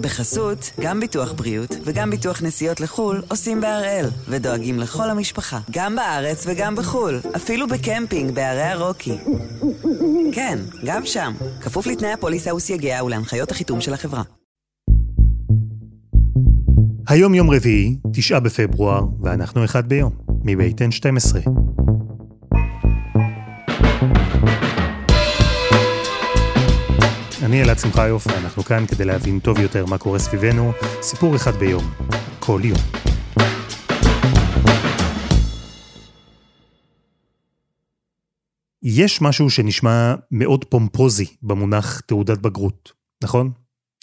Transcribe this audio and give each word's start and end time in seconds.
בחסות, 0.00 0.70
גם 0.80 1.00
ביטוח 1.00 1.32
בריאות 1.32 1.76
וגם 1.84 2.10
ביטוח 2.10 2.42
נסיעות 2.42 2.80
לחו"ל 2.80 3.22
עושים 3.28 3.60
בהראל, 3.60 4.06
ודואגים 4.28 4.78
לכל 4.78 5.10
המשפחה, 5.10 5.60
גם 5.70 5.96
בארץ 5.96 6.44
וגם 6.46 6.76
בחו"ל, 6.76 7.20
אפילו 7.36 7.66
בקמפינג 7.68 8.34
בערי 8.34 8.62
הרוקי. 8.62 9.16
כן, 10.32 10.58
גם 10.84 11.06
שם, 11.06 11.32
כפוף 11.60 11.86
לתנאי 11.86 12.12
הפוליסה 12.12 12.54
וסייגיה 12.54 13.04
ולהנחיות 13.04 13.50
החיתום 13.50 13.80
של 13.80 13.94
החברה. 13.94 14.22
היום 17.08 17.34
יום 17.34 17.50
רביעי, 17.50 17.96
תשעה 18.12 18.40
בפברואר, 18.40 19.04
ואנחנו 19.22 19.64
אחד 19.64 19.88
ביום, 19.88 20.12
מבית 20.44 20.80
N12. 20.80 21.50
אני 27.50 27.62
אלעד 27.62 27.78
שמחיוף, 27.78 28.26
ואנחנו 28.26 28.62
כאן 28.62 28.86
כדי 28.86 29.04
להבין 29.04 29.38
טוב 29.38 29.58
יותר 29.58 29.86
מה 29.86 29.98
קורה 29.98 30.18
סביבנו, 30.18 30.72
סיפור 31.02 31.36
אחד 31.36 31.54
ביום, 31.54 31.84
כל 32.38 32.60
יום. 32.64 32.78
יש 38.82 39.22
משהו 39.22 39.50
שנשמע 39.50 40.14
מאוד 40.30 40.64
פומפוזי 40.64 41.26
במונח 41.42 42.00
תעודת 42.00 42.38
בגרות, 42.38 42.92
נכון? 43.22 43.50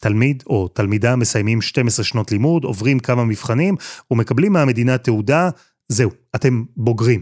תלמיד 0.02 0.44
או 0.48 0.68
תלמידה 0.68 1.16
מסיימים 1.16 1.62
12 1.62 2.06
שנות 2.06 2.32
לימוד, 2.32 2.64
עוברים 2.64 3.00
כמה 3.00 3.26
מבחנים 3.26 3.76
ומקבלים 4.12 4.54
מהמדינה 4.54 4.98
תעודה, 4.98 5.50
זהו, 5.88 6.12
אתם 6.36 6.64
בוגרים. 6.78 7.22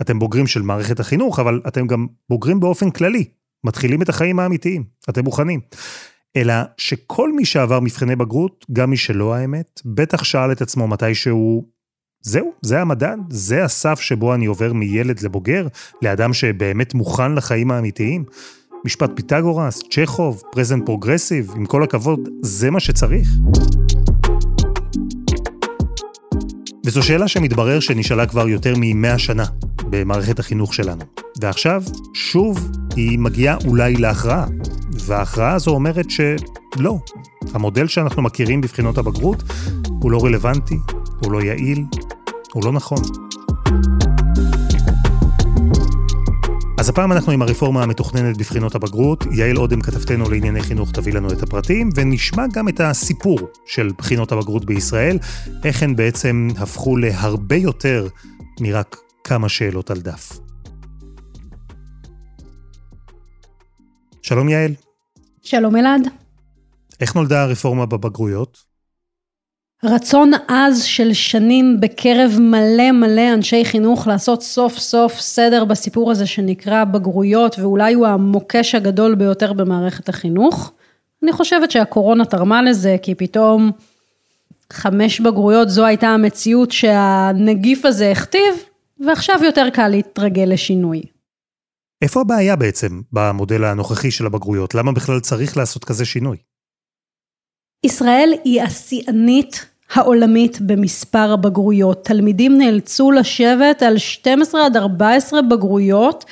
אתם 0.00 0.18
בוגרים 0.18 0.46
של 0.46 0.62
מערכת 0.62 1.00
החינוך, 1.00 1.38
אבל 1.38 1.60
אתם 1.68 1.86
גם 1.86 2.06
בוגרים 2.28 2.60
באופן 2.60 2.90
כללי. 2.90 3.37
מתחילים 3.64 4.02
את 4.02 4.08
החיים 4.08 4.38
האמיתיים, 4.40 4.84
אתם 5.10 5.24
מוכנים. 5.24 5.60
אלא 6.36 6.54
שכל 6.76 7.32
מי 7.32 7.44
שעבר 7.44 7.80
מבחני 7.80 8.16
בגרות, 8.16 8.66
גם 8.72 8.90
מי 8.90 8.96
שלא, 8.96 9.34
האמת, 9.34 9.80
בטח 9.84 10.24
שאל 10.24 10.52
את 10.52 10.62
עצמו 10.62 10.88
מתישהו, 10.88 11.68
זהו, 12.22 12.52
זה 12.62 12.80
המדד, 12.80 13.16
זה 13.30 13.64
הסף 13.64 14.00
שבו 14.00 14.34
אני 14.34 14.46
עובר 14.46 14.72
מילד 14.72 15.20
לבוגר, 15.22 15.66
לאדם 16.02 16.32
שבאמת 16.32 16.94
מוכן 16.94 17.34
לחיים 17.34 17.70
האמיתיים. 17.70 18.24
משפט 18.84 19.10
פיתגורס, 19.14 19.82
צ'כוב, 19.90 20.42
present 20.52 20.86
progressive, 20.86 21.50
עם 21.56 21.66
כל 21.66 21.82
הכבוד, 21.82 22.28
זה 22.42 22.70
מה 22.70 22.80
שצריך. 22.80 23.28
וזו 26.88 27.02
שאלה 27.02 27.28
שמתברר 27.28 27.80
שנשאלה 27.80 28.26
כבר 28.26 28.48
יותר 28.48 28.74
מ-100 28.76 29.18
שנה 29.18 29.44
במערכת 29.90 30.38
החינוך 30.38 30.74
שלנו. 30.74 31.02
ועכשיו, 31.40 31.82
שוב, 32.14 32.70
היא 32.96 33.18
מגיעה 33.18 33.56
אולי 33.66 33.96
להכרעה. 33.96 34.46
וההכרעה 35.06 35.54
הזו 35.54 35.70
אומרת 35.70 36.06
שלא, 36.10 36.98
המודל 37.54 37.86
שאנחנו 37.86 38.22
מכירים 38.22 38.60
בבחינות 38.60 38.98
הבגרות 38.98 39.42
הוא 39.88 40.10
לא 40.10 40.24
רלוונטי, 40.24 40.78
הוא 41.24 41.32
לא 41.32 41.42
יעיל, 41.42 41.84
הוא 42.52 42.64
לא 42.64 42.72
נכון. 42.72 43.02
אז 46.88 46.92
הפעם 46.92 47.12
אנחנו 47.12 47.32
עם 47.32 47.42
הרפורמה 47.42 47.82
המתוכננת 47.82 48.36
בבחינות 48.36 48.74
הבגרות. 48.74 49.24
יעל 49.32 49.56
אודם, 49.56 49.80
כתבתנו 49.80 50.30
לענייני 50.30 50.62
חינוך, 50.62 50.92
תביא 50.92 51.12
לנו 51.12 51.32
את 51.32 51.42
הפרטים, 51.42 51.90
ונשמע 51.94 52.44
גם 52.52 52.68
את 52.68 52.80
הסיפור 52.80 53.38
של 53.66 53.90
בחינות 53.98 54.32
הבגרות 54.32 54.64
בישראל, 54.64 55.18
איך 55.64 55.82
הן 55.82 55.96
בעצם 55.96 56.48
הפכו 56.58 56.96
להרבה 56.96 57.56
יותר 57.56 58.08
מרק 58.60 58.96
כמה 59.24 59.48
שאלות 59.48 59.90
על 59.90 60.00
דף. 60.00 60.38
שלום 64.22 64.48
יעל. 64.48 64.74
שלום 65.42 65.76
אלעד. 65.76 66.02
איך 67.00 67.14
נולדה 67.14 67.42
הרפורמה 67.42 67.86
בבגרויות? 67.86 68.67
רצון 69.84 70.30
עז 70.48 70.82
של 70.82 71.12
שנים 71.12 71.80
בקרב 71.80 72.32
מלא 72.40 72.92
מלא 72.92 73.34
אנשי 73.34 73.64
חינוך 73.64 74.06
לעשות 74.06 74.42
סוף 74.42 74.78
סוף 74.78 75.20
סדר 75.20 75.64
בסיפור 75.64 76.10
הזה 76.10 76.26
שנקרא 76.26 76.84
בגרויות 76.84 77.58
ואולי 77.58 77.94
הוא 77.94 78.06
המוקש 78.06 78.74
הגדול 78.74 79.14
ביותר 79.14 79.52
במערכת 79.52 80.08
החינוך. 80.08 80.72
אני 81.22 81.32
חושבת 81.32 81.70
שהקורונה 81.70 82.24
תרמה 82.24 82.62
לזה 82.62 82.96
כי 83.02 83.14
פתאום 83.14 83.70
חמש 84.72 85.20
בגרויות 85.20 85.68
זו 85.68 85.84
הייתה 85.84 86.08
המציאות 86.08 86.72
שהנגיף 86.72 87.84
הזה 87.84 88.10
הכתיב 88.10 88.54
ועכשיו 89.06 89.40
יותר 89.44 89.70
קל 89.72 89.88
להתרגל 89.88 90.48
לשינוי. 90.48 91.02
איפה 92.02 92.20
הבעיה 92.20 92.56
בעצם 92.56 93.00
במודל 93.12 93.64
הנוכחי 93.64 94.10
של 94.10 94.26
הבגרויות? 94.26 94.74
למה 94.74 94.92
בכלל 94.92 95.20
צריך 95.20 95.56
לעשות 95.56 95.84
כזה 95.84 96.04
שינוי? 96.04 96.36
ישראל 97.84 98.32
היא 98.44 98.62
השיאנית 98.62 99.66
העולמית 99.92 100.60
במספר 100.60 101.32
הבגרויות. 101.32 102.04
תלמידים 102.04 102.58
נאלצו 102.58 103.10
לשבת 103.10 103.82
על 103.82 103.98
12 103.98 104.66
עד 104.66 104.76
14 104.76 105.42
בגרויות, 105.42 106.24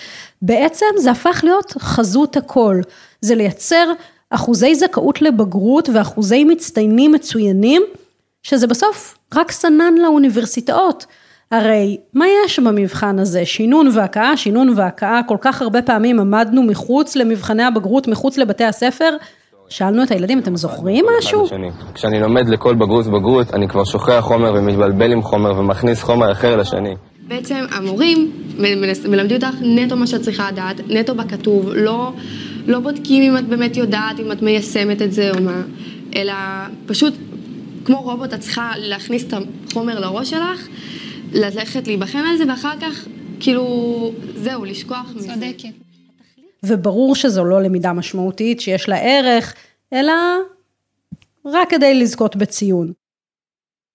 בעצם 0.43 0.87
זה 0.99 1.11
הפך 1.11 1.41
להיות 1.45 1.73
חזות 1.79 2.37
הכל. 2.37 2.81
זה 3.21 3.35
לייצר 3.35 3.93
אחוזי 4.31 4.75
זכאות 4.75 5.23
לבגרות 5.23 5.89
ואחוזי 5.93 6.45
מצטיינים 6.45 7.13
מצוינים, 7.13 7.83
שזה 8.43 8.67
בסוף 8.67 9.19
רק 9.35 9.53
סנן 9.53 9.95
לאוניברסיטאות. 10.03 11.07
הרי 11.51 11.97
מה 12.15 12.25
יש 12.45 12.59
במבחן 12.59 13.19
הזה? 13.19 13.47
שינון 13.47 13.89
והכאה, 13.93 14.37
שינון 14.37 14.73
והכאה, 14.77 15.21
כל 15.29 15.37
כך 15.41 15.63
הרבה 15.63 15.83
פעמים 15.83 16.21
עמדנו 16.21 16.63
מחוץ 16.63 17.17
למבחני 17.17 17.63
הבגרות, 17.63 18.09
מחוץ 18.09 18.39
לבתי 18.39 18.65
הספר, 18.65 19.17
שאלנו 19.69 20.03
את 20.03 20.11
הילדים, 20.11 20.39
אתם 20.39 20.57
זוכרים 20.57 21.05
משהו? 21.19 21.47
כשאני 21.95 22.21
לומד 22.21 22.49
לכל 22.49 22.75
בגרות 22.75 23.07
בגרות, 23.07 23.55
אני 23.55 23.69
כבר 23.69 23.85
שוכח 23.85 24.21
חומר 24.21 24.53
ומתבלבל 24.55 25.13
עם 25.13 25.23
חומר 25.23 25.59
ומכניס 25.59 26.03
חומר 26.03 26.33
אחר 26.33 26.57
לשני. 26.57 26.95
בעצם 27.29 27.65
המורים 27.71 28.33
מלמדים 29.09 29.37
אותך 29.37 29.55
נטו 29.61 29.97
מה 29.97 30.07
שאת 30.07 30.21
צריכה 30.21 30.51
לדעת, 30.51 30.81
נטו 30.89 31.15
בכתוב, 31.15 31.71
לא, 31.75 32.13
לא 32.67 32.81
בודקים 32.81 33.23
אם 33.23 33.37
את 33.39 33.49
באמת 33.49 33.77
יודעת, 33.77 34.21
אם 34.21 34.33
את 34.33 34.43
מיישמת 34.43 35.03
את 35.03 35.13
זה 35.13 35.31
או 35.31 35.43
מה, 35.43 35.63
אלא 36.17 36.35
פשוט 36.87 37.15
כמו 37.85 38.01
רובוט 38.01 38.35
את 38.35 38.41
צריכה 38.41 38.73
להכניס 38.77 39.25
את 39.25 39.35
החומר 39.71 40.01
לראש 40.01 40.31
שלך, 40.31 40.69
ללכת 41.33 41.87
להיבחן 41.87 42.19
על 42.31 42.37
זה 42.37 42.45
ואחר 42.49 42.73
כך 42.81 43.07
כאילו 43.41 44.13
זהו, 44.37 44.65
לשכוח 44.65 45.13
מזה. 45.17 45.29
צודקת. 45.35 45.86
וברור 46.63 47.15
שזו 47.15 47.45
לא 47.45 47.63
למידה 47.63 47.93
משמעותית 47.93 48.61
שיש 48.61 48.89
לה 48.89 48.97
ערך, 48.97 49.55
אלא 49.93 50.13
רק 51.45 51.71
כדי 51.71 51.95
לזכות 51.95 52.37
בציון. 52.37 52.93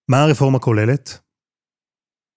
מה 0.09 0.23
הרפורמה 0.23 0.59
כוללת? 0.59 1.19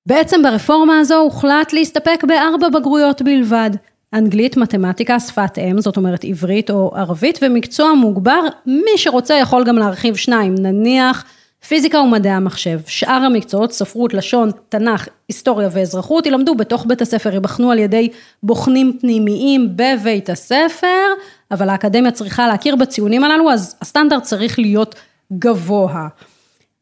בעצם 0.06 0.42
ברפורמה 0.42 0.98
הזו 0.98 1.20
הוחלט 1.20 1.72
להסתפק 1.72 2.24
בארבע 2.28 2.68
בגרויות 2.68 3.22
בלבד. 3.22 3.70
אנגלית, 4.14 4.56
מתמטיקה, 4.56 5.20
שפת 5.20 5.58
אם, 5.58 5.80
זאת 5.80 5.96
אומרת 5.96 6.24
עברית 6.24 6.70
או 6.70 6.92
ערבית, 6.96 7.38
ומקצוע 7.42 7.94
מוגבר, 7.94 8.40
מי 8.66 8.96
שרוצה 8.96 9.34
יכול 9.34 9.64
גם 9.64 9.76
להרחיב 9.76 10.16
שניים, 10.16 10.54
נניח 10.54 11.24
פיזיקה 11.68 11.98
ומדעי 11.98 12.32
המחשב. 12.32 12.80
שאר 12.86 13.12
המקצועות, 13.12 13.72
ספרות, 13.72 14.14
לשון, 14.14 14.50
תנ"ך, 14.68 15.08
היסטוריה 15.28 15.68
ואזרחות, 15.72 16.26
ילמדו 16.26 16.54
בתוך 16.54 16.86
בית 16.86 17.02
הספר, 17.02 17.34
ייבחנו 17.34 17.70
על 17.70 17.78
ידי 17.78 18.08
בוחנים 18.42 18.98
פנימיים 19.00 19.68
בבית 19.76 20.30
הספר, 20.30 21.06
אבל 21.50 21.68
האקדמיה 21.68 22.10
צריכה 22.10 22.48
להכיר 22.48 22.76
בציונים 22.76 23.24
הללו, 23.24 23.50
אז 23.50 23.76
הסטנדרט 23.82 24.22
צריך 24.22 24.58
להיות 24.58 24.94
גבוה. 25.32 26.08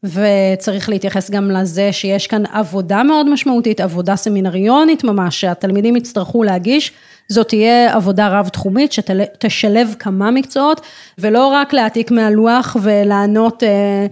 וצריך 0.03 0.89
להתייחס 0.89 1.31
גם 1.31 1.51
לזה 1.51 1.91
שיש 1.91 2.27
כאן 2.27 2.43
עבודה 2.45 3.03
מאוד 3.03 3.29
משמעותית, 3.29 3.81
עבודה 3.81 4.15
סמינריונית 4.15 5.03
ממש, 5.03 5.41
שהתלמידים 5.41 5.95
יצטרכו 5.95 6.43
להגיש. 6.43 6.91
זאת 7.29 7.47
תהיה 7.47 7.95
עבודה 7.95 8.39
רב-תחומית 8.39 8.93
שתשלב 8.93 9.95
כמה 9.99 10.31
מקצועות, 10.31 10.81
ולא 11.17 11.47
רק 11.47 11.73
להעתיק 11.73 12.11
מהלוח 12.11 12.77
ולענות 12.81 13.63
אה, 13.63 14.07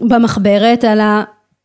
במחברת, 0.00 0.84
אלא 0.84 1.04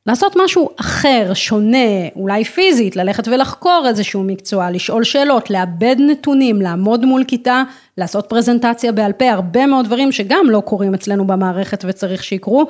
לעשות 0.05 0.35
משהו 0.43 0.69
אחר, 0.79 1.31
שונה, 1.33 2.07
אולי 2.15 2.43
פיזית, 2.43 2.95
ללכת 2.95 3.27
ולחקור 3.27 3.85
איזשהו 3.87 4.23
מקצוע, 4.23 4.71
לשאול 4.71 5.03
שאלות, 5.03 5.49
לאבד 5.49 5.95
נתונים, 5.99 6.61
לעמוד 6.61 7.05
מול 7.05 7.23
כיתה, 7.23 7.63
לעשות 7.97 8.25
פרזנטציה 8.29 8.91
בעל 8.91 9.13
פה, 9.13 9.31
הרבה 9.31 9.65
מאוד 9.65 9.85
דברים 9.85 10.11
שגם 10.11 10.45
לא 10.49 10.61
קורים 10.65 10.93
אצלנו 10.93 11.27
במערכת 11.27 11.85
ושצריך 11.87 12.23
שיקרו. 12.23 12.67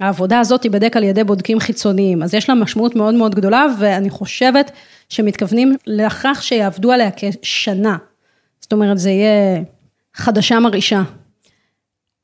העבודה 0.00 0.40
הזאת 0.40 0.60
תיבדק 0.60 0.96
על 0.96 1.02
ידי 1.02 1.24
בודקים 1.24 1.60
חיצוניים, 1.60 2.22
אז 2.22 2.34
יש 2.34 2.48
לה 2.48 2.54
משמעות 2.54 2.96
מאוד 2.96 3.14
מאוד 3.14 3.34
גדולה, 3.34 3.66
ואני 3.78 4.10
חושבת 4.10 4.70
שמתכוונים 5.08 5.76
לכך 5.86 6.38
שיעבדו 6.42 6.92
עליה 6.92 7.10
כשנה. 7.16 7.96
זאת 8.60 8.72
אומרת, 8.72 8.98
זה 8.98 9.10
יהיה 9.10 9.62
חדשה 10.14 10.60
מרעישה. 10.60 11.02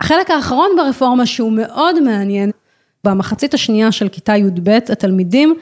החלק 0.01 0.31
האחרון 0.31 0.71
ברפורמה 0.77 1.27
שהוא 1.27 1.53
מאוד 1.53 2.01
מעניין, 2.01 2.51
במחצית 3.05 3.55
השנייה 3.55 3.93
של 3.93 4.09
כיתה 4.09 4.37
י"ב 4.37 4.69
התלמידים 4.69 5.55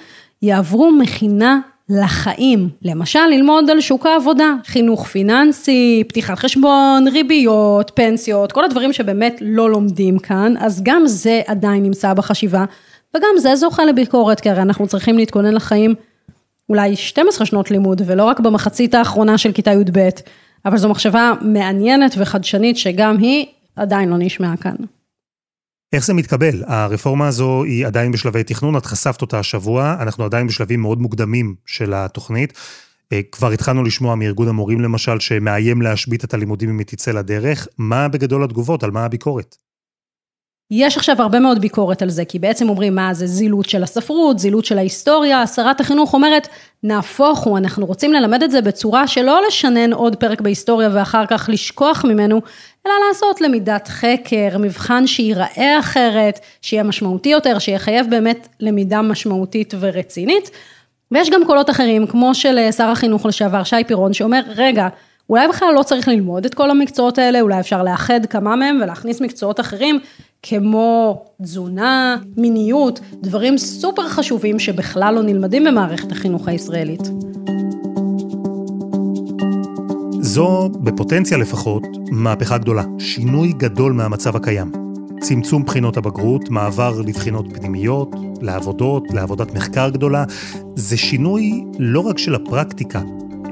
יעברו 0.43 0.93
מכינה 0.93 1.61
לחיים. 1.89 2.69
למשל, 2.83 3.27
ללמוד 3.31 3.71
על 3.71 3.81
שוק 3.81 4.07
העבודה, 4.07 4.55
חינוך 4.65 5.07
פיננסי, 5.07 6.05
פתיחת 6.09 6.39
חשבון, 6.39 7.09
ריביות, 7.13 7.93
פנסיות, 7.95 8.53
כל 8.53 8.65
הדברים 8.65 8.93
שבאמת 8.93 9.39
לא 9.41 9.71
לומדים 9.71 10.19
כאן, 10.19 10.55
אז 10.59 10.83
גם 10.83 11.03
זה 11.07 11.41
עדיין 11.47 11.83
נמצא 11.83 12.15
בחשיבה, 12.15 12.65
וגם 13.17 13.29
זה 13.39 13.57
זוכה 13.57 13.85
לביקורת, 13.85 14.41
כי 14.41 14.51
הרי 14.51 14.63
אנחנו 14.63 14.87
צריכים 14.87 15.17
להתכונן 15.17 15.55
לחיים 15.55 15.95
אולי 16.69 16.97
12 16.97 17.47
שנות 17.47 17.71
לימוד, 17.71 18.03
ולא 18.07 18.25
רק 18.25 18.41
במחצית 18.41 18.95
האחרונה 18.95 19.39
של 19.39 19.53
כיתה 19.53 19.71
י"ב, 19.71 20.09
אבל 20.65 20.77
זו 20.77 20.89
מחשבה 20.89 21.33
מעניינת 21.41 22.15
וחדשנית, 22.19 22.77
שגם 22.77 23.19
היא 23.19 23.47
עדיין 23.77 24.09
לא 24.09 24.17
נשמעה 24.19 24.57
כאן. 24.57 24.75
איך 25.93 26.07
זה 26.07 26.15
מתקבל? 26.15 26.65
הרפורמה 26.67 27.29
הזו 27.29 27.65
היא 27.65 27.87
עדיין 27.87 28.13
בשלבי 28.13 28.45
תכנון, 28.45 28.77
את 28.77 28.87
חשפת 28.87 29.23
אותה 29.23 29.39
השבוע, 29.39 29.97
אנחנו 30.01 30.25
עדיין 30.25 30.47
בשלבים 30.47 30.81
מאוד 30.81 31.01
מוקדמים 31.01 31.55
של 31.67 31.95
התוכנית. 31.95 32.53
אה, 33.13 33.21
כבר 33.33 33.51
התחלנו 33.51 33.83
לשמוע 33.83 34.15
מארגון 34.15 34.49
המורים 34.49 34.81
למשל, 34.81 35.21
שמאיים 35.21 35.83
להשבית 35.83 36.25
את 36.25 36.35
הלימודים 36.35 36.69
אם 36.69 36.79
היא 36.79 36.87
תצא 36.87 37.11
לדרך. 37.11 37.69
מה 37.79 38.09
בגדול 38.09 38.45
התגובות? 38.45 38.85
על 38.85 38.91
מה 38.91 39.05
הביקורת? 39.05 39.57
יש 40.75 40.97
עכשיו 40.97 41.23
הרבה 41.23 41.41
מאוד 41.41 41.61
ביקורת 41.61 42.03
על 42.03 42.11
זה, 42.11 42.25
כי 42.25 42.39
בעצם 42.39 42.69
אומרים 42.69 42.95
מה 42.95 43.15
זה 43.15 43.27
זילות 43.27 43.69
של 43.69 43.83
הספרות, 43.83 44.39
זילות 44.39 44.65
של 44.65 44.79
ההיסטוריה, 44.79 45.47
שרת 45.47 45.81
החינוך 45.81 46.15
אומרת, 46.15 46.49
נהפוך 46.83 47.39
הוא, 47.39 47.59
אנחנו 47.59 47.87
רוצים 47.87 48.13
ללמד 48.13 48.43
את 48.43 48.51
זה 48.51 48.63
בצורה 48.63 49.07
שלא 49.07 49.41
לשנן 49.47 49.93
עוד 49.93 50.17
פרק 50.17 50.41
בהיסטוריה 50.41 50.89
ואחר 50.93 51.27
כך 51.27 51.49
לשכוח 51.53 52.05
ממנו, 52.05 52.41
אלא 52.87 52.95
לעשות 53.09 53.41
למידת 53.41 53.89
חקר, 53.89 54.59
מבחן 54.59 55.07
שייראה 55.07 55.79
אחרת, 55.79 56.41
שיהיה 56.63 56.83
משמעותי 56.83 57.29
יותר, 57.29 57.59
שיחייב 57.59 58.07
באמת 58.11 58.49
למידה 58.61 59.03
משמעותית 59.03 59.75
ורצינית. 59.81 60.51
ויש 61.11 61.31
גם 61.31 61.45
קולות 61.47 61.71
אחרים, 61.71 62.07
כמו 62.07 62.35
של 62.35 62.59
אה, 62.59 62.73
שר 62.73 62.89
החינוך 62.89 63.27
לשעבר 63.27 63.65
שי 63.65 63.85
פירון, 63.87 64.13
שאומר, 64.13 64.41
רגע, 64.57 64.89
אולי 65.33 65.49
בכלל 65.49 65.69
לא 65.75 65.83
צריך 65.83 66.09
ללמוד 66.09 66.45
את 66.45 66.55
כל 66.55 66.71
המקצועות 66.71 67.19
האלה, 67.19 67.41
אולי 67.41 67.61
אפשר 67.61 67.83
לאחד 67.83 68.27
כמה 68.27 68.57
מהם 68.57 68.79
ולהכניס 68.83 69.21
מקצועות 69.21 69.61
אחרים, 69.61 69.99
כמו 70.43 71.23
תזונה, 71.43 72.17
מיניות, 72.37 73.01
דברים 73.23 73.59
סופר 73.59 74.09
חשובים 74.09 74.59
שבכלל 74.59 75.15
לא 75.15 75.23
נלמדים 75.23 75.65
במערכת 75.65 76.13
החינוך 76.13 76.49
הישראלית. 76.49 77.01
זו, 80.21 80.69
בפוטנציה 80.69 81.39
לפחות, 81.39 81.83
מהפכה 82.11 82.59
גדולה, 82.59 82.83
שינוי 82.99 83.53
גדול 83.53 83.93
מהמצב 83.93 84.37
הקיים. 84.37 84.73
צמצום 85.21 85.65
בחינות 85.65 85.97
הבגרות, 85.97 86.51
מעבר 86.51 87.01
לבחינות 87.07 87.47
פנימיות, 87.55 88.17
לעבודות, 88.41 89.05
לעבודת 89.11 89.55
מחקר 89.55 89.89
גדולה, 89.89 90.25
זה 90.77 90.97
שינוי 90.97 91.65
לא 91.79 92.01
רק 92.01 92.19
של 92.19 92.35
הפרקטיקה, 92.35 93.01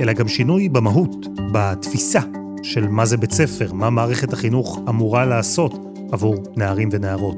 אלא 0.00 0.12
גם 0.12 0.28
שינוי 0.28 0.68
במהות, 0.68 1.26
בתפיסה 1.52 2.20
של 2.62 2.88
מה 2.88 3.06
זה 3.06 3.16
בית 3.16 3.32
ספר, 3.32 3.72
מה 3.72 3.90
מערכת 3.90 4.32
החינוך 4.32 4.80
אמורה 4.88 5.26
לעשות 5.26 5.74
עבור 6.12 6.34
נערים 6.56 6.88
ונערות. 6.92 7.36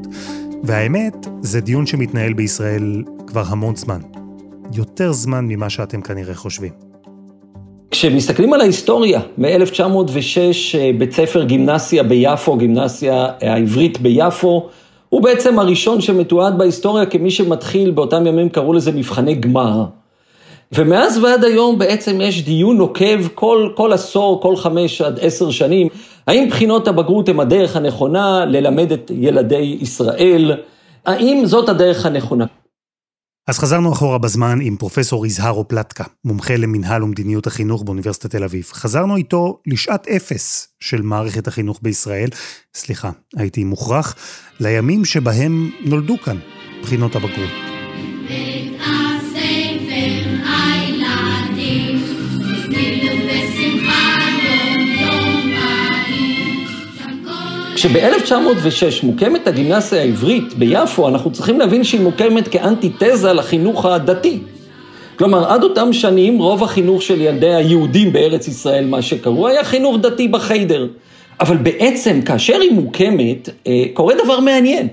והאמת, 0.62 1.26
זה 1.40 1.60
דיון 1.60 1.86
שמתנהל 1.86 2.32
בישראל 2.32 3.02
כבר 3.26 3.42
המון 3.46 3.76
זמן. 3.76 4.00
יותר 4.74 5.12
זמן 5.12 5.44
ממה 5.48 5.70
שאתם 5.70 6.00
כנראה 6.00 6.34
חושבים. 6.34 6.72
כשמסתכלים 7.90 8.52
על 8.52 8.60
ההיסטוריה, 8.60 9.20
מ-1906 9.38 10.38
אה, 10.78 10.90
בית 10.98 11.12
ספר 11.12 11.44
גימנסיה 11.44 12.02
ביפו, 12.02 12.56
גימנסיה 12.56 13.28
העברית 13.40 14.00
ביפו, 14.00 14.68
הוא 15.08 15.22
בעצם 15.22 15.58
הראשון 15.58 16.00
שמתועד 16.00 16.58
בהיסטוריה 16.58 17.06
כמי 17.06 17.30
שמתחיל, 17.30 17.90
באותם 17.90 18.26
ימים 18.26 18.48
קראו 18.48 18.72
לזה 18.72 18.92
מבחני 18.92 19.34
גמר. 19.34 19.84
ומאז 20.74 21.19
ועד 21.19 21.44
היום 21.44 21.78
בעצם 21.78 22.20
יש 22.20 22.44
דיון 22.44 22.76
נוקב 22.76 23.28
כל, 23.34 23.69
כל 23.76 23.92
עשור, 23.92 24.42
כל 24.42 24.56
חמש 24.56 25.00
עד 25.00 25.19
עשר 25.20 25.50
שנים, 25.50 25.88
האם 26.26 26.48
בחינות 26.48 26.88
הבגרות 26.88 27.28
הן 27.28 27.40
הדרך 27.40 27.76
הנכונה 27.76 28.44
ללמד 28.44 28.92
את 28.92 29.10
ילדי 29.14 29.78
ישראל? 29.80 30.52
האם 31.06 31.42
זאת 31.46 31.69
הדרך 31.69 32.06
הנכונה? 32.06 32.44
אז 33.48 33.58
חזרנו 33.58 33.92
אחורה 33.92 34.19
בזמן 34.19 34.58
עם 34.62 34.76
פרופסור 34.76 35.26
יזהרו 35.26 35.69
פלטקה, 35.69 36.04
מומחה 36.24 36.56
למינהל 36.56 37.02
ומדיניות 37.02 37.46
החינוך 37.46 37.82
באוניברסיטת 37.82 38.30
תל 38.30 38.44
אביב. 38.44 38.64
חזרנו 38.72 39.16
איתו 39.16 39.58
לשעת 39.66 40.08
אפס 40.08 40.69
של 40.80 41.02
מערכת 41.02 41.46
החינוך 41.46 41.78
בישראל, 41.82 42.28
סליחה, 42.74 43.10
הייתי 43.36 43.64
מוכרח, 43.64 44.14
לימים 44.60 45.04
שבהם 45.04 45.70
נולדו 45.84 46.19
כאן 46.24 46.36
בחינות 46.82 47.16
הבגרות. 47.16 47.71
כשב-1906 57.82 59.06
מוקמת 59.06 59.46
הגימנסיה 59.46 60.00
העברית 60.00 60.55
ביפו, 60.55 61.08
אנחנו 61.08 61.32
צריכים 61.32 61.58
להבין 61.58 61.84
שהיא 61.84 62.00
מוקמת 62.00 62.49
כאנטיתזה 62.49 63.32
לחינוך 63.32 63.84
הדתי. 63.87 64.38
כלומר, 65.19 65.52
עד 65.52 65.62
אותם 65.62 65.93
שנים 65.93 66.38
רוב 66.38 66.62
החינוך 66.64 67.02
של 67.02 67.20
ילדי 67.20 67.55
היהודים 67.55 68.12
בארץ 68.12 68.49
ישראל, 68.49 68.87
מה 68.87 69.02
שקראו, 69.02 69.49
היה 69.49 69.64
חינוך 69.64 69.96
דתי 70.00 70.29
בחיידר. 70.29 70.88
אבל 71.40 71.56
בעצם, 71.56 72.23
כאשר 72.23 72.61
היא 72.61 72.73
מוקמת, 72.73 73.49
אה, 73.67 73.84
קורה 73.94 74.14
דבר 74.25 74.40
מעניין. 74.40 74.88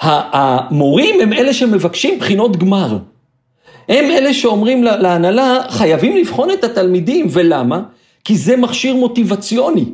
המורים 0.00 1.20
הם 1.20 1.32
אלה 1.32 1.52
שמבקשים 1.52 2.18
בחינות 2.18 2.56
גמר. 2.56 2.98
הם 3.88 4.04
אלה 4.04 4.34
שאומרים 4.34 4.84
להנהלה, 4.84 5.58
חייבים 5.68 6.16
לבחון 6.16 6.50
את 6.50 6.64
התלמידים, 6.64 7.26
ולמה? 7.30 7.80
כי 8.24 8.36
זה 8.36 8.56
מכשיר 8.56 8.94
מוטיבציוני. 8.94 9.84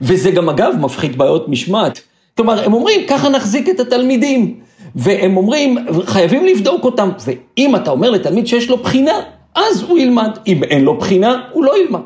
וזה 0.00 0.30
גם 0.30 0.48
אגב 0.48 0.72
מפחית 0.80 1.16
בעיות 1.16 1.48
משמעת. 1.48 2.00
כלומר, 2.36 2.64
הם 2.64 2.72
אומרים, 2.72 3.00
ככה 3.08 3.28
נחזיק 3.28 3.68
את 3.68 3.80
התלמידים. 3.80 4.60
והם 4.94 5.36
אומרים, 5.36 5.76
חייבים 6.06 6.46
לבדוק 6.46 6.84
אותם. 6.84 7.08
ואם 7.26 7.76
אתה 7.76 7.90
אומר 7.90 8.10
לתלמיד 8.10 8.46
שיש 8.46 8.68
לו 8.68 8.76
בחינה, 8.76 9.20
אז 9.54 9.82
הוא 9.82 9.98
ילמד. 9.98 10.38
אם 10.46 10.64
אין 10.64 10.84
לו 10.84 10.98
בחינה, 10.98 11.48
הוא 11.52 11.64
לא 11.64 11.82
ילמד. 11.82 12.00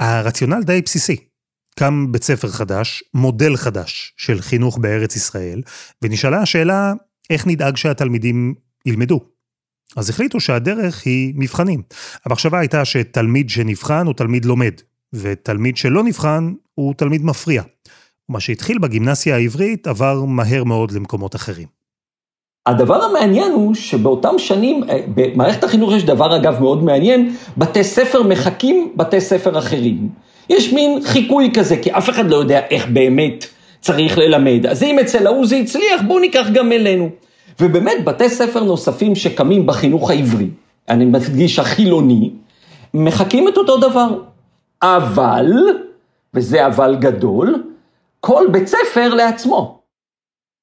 הרציונל 0.00 0.62
די 0.62 0.82
בסיסי. 0.82 1.16
קם 1.78 2.12
בית 2.12 2.22
ספר 2.22 2.48
חדש, 2.48 3.04
מודל 3.14 3.56
חדש 3.56 4.14
של 4.16 4.40
חינוך 4.40 4.78
בארץ 4.78 5.16
ישראל, 5.16 5.62
ונשאלה 6.02 6.42
השאלה, 6.42 6.92
איך 7.30 7.46
נדאג 7.46 7.76
שהתלמידים 7.76 8.54
ילמדו? 8.86 9.20
אז 9.96 10.10
החליטו 10.10 10.40
שהדרך 10.40 11.02
היא 11.06 11.34
מבחנים. 11.36 11.82
המחשבה 12.24 12.58
הייתה 12.58 12.84
שתלמיד 12.84 13.50
שנבחן 13.50 14.06
הוא 14.06 14.14
תלמיד 14.14 14.44
לומד, 14.44 14.72
ותלמיד 15.12 15.76
שלא 15.76 16.04
נבחן 16.04 16.52
הוא 16.74 16.94
תלמיד 16.94 17.24
מפריע. 17.24 17.62
מה 18.28 18.40
שהתחיל 18.40 18.78
בגימנסיה 18.78 19.36
העברית 19.36 19.86
עבר 19.86 20.24
מהר 20.24 20.64
מאוד 20.64 20.92
למקומות 20.92 21.34
אחרים. 21.34 21.66
הדבר 22.66 23.02
המעניין 23.02 23.52
הוא 23.52 23.74
שבאותם 23.74 24.38
שנים, 24.38 24.84
אה, 24.90 24.98
במערכת 25.14 25.64
החינוך 25.64 25.92
יש 25.92 26.04
דבר 26.04 26.36
אגב 26.36 26.60
מאוד 26.60 26.84
מעניין, 26.84 27.36
בתי 27.56 27.84
ספר 27.84 28.22
מחקים 28.22 28.92
בתי 28.96 29.20
ספר 29.20 29.58
אחרים. 29.58 30.08
יש 30.50 30.72
מין 30.72 31.00
חיקוי 31.04 31.50
כזה, 31.54 31.76
כי 31.76 31.92
אף 31.92 32.10
אחד 32.10 32.30
לא 32.30 32.36
יודע 32.36 32.60
איך 32.70 32.86
באמת 32.88 33.44
צריך 33.80 34.18
ללמד. 34.18 34.66
אז 34.66 34.82
אם 34.82 34.98
אצל 34.98 35.26
ההוא 35.26 35.46
זה 35.46 35.56
הצליח, 35.56 36.02
בואו 36.06 36.18
ניקח 36.18 36.46
גם 36.52 36.72
אלינו. 36.72 37.10
ובאמת, 37.60 38.04
בתי 38.04 38.28
ספר 38.28 38.64
נוספים 38.64 39.14
שקמים 39.14 39.66
בחינוך 39.66 40.10
העברי, 40.10 40.46
אני 40.88 41.04
מדגיש 41.04 41.58
החילוני, 41.58 42.30
מחקים 42.94 43.48
את 43.48 43.56
אותו 43.56 43.76
דבר. 43.76 44.08
אבל, 44.82 45.46
וזה 46.34 46.66
אבל 46.66 46.96
גדול, 47.00 47.72
כל 48.20 48.46
בית 48.52 48.68
ספר 48.68 49.14
לעצמו. 49.14 49.82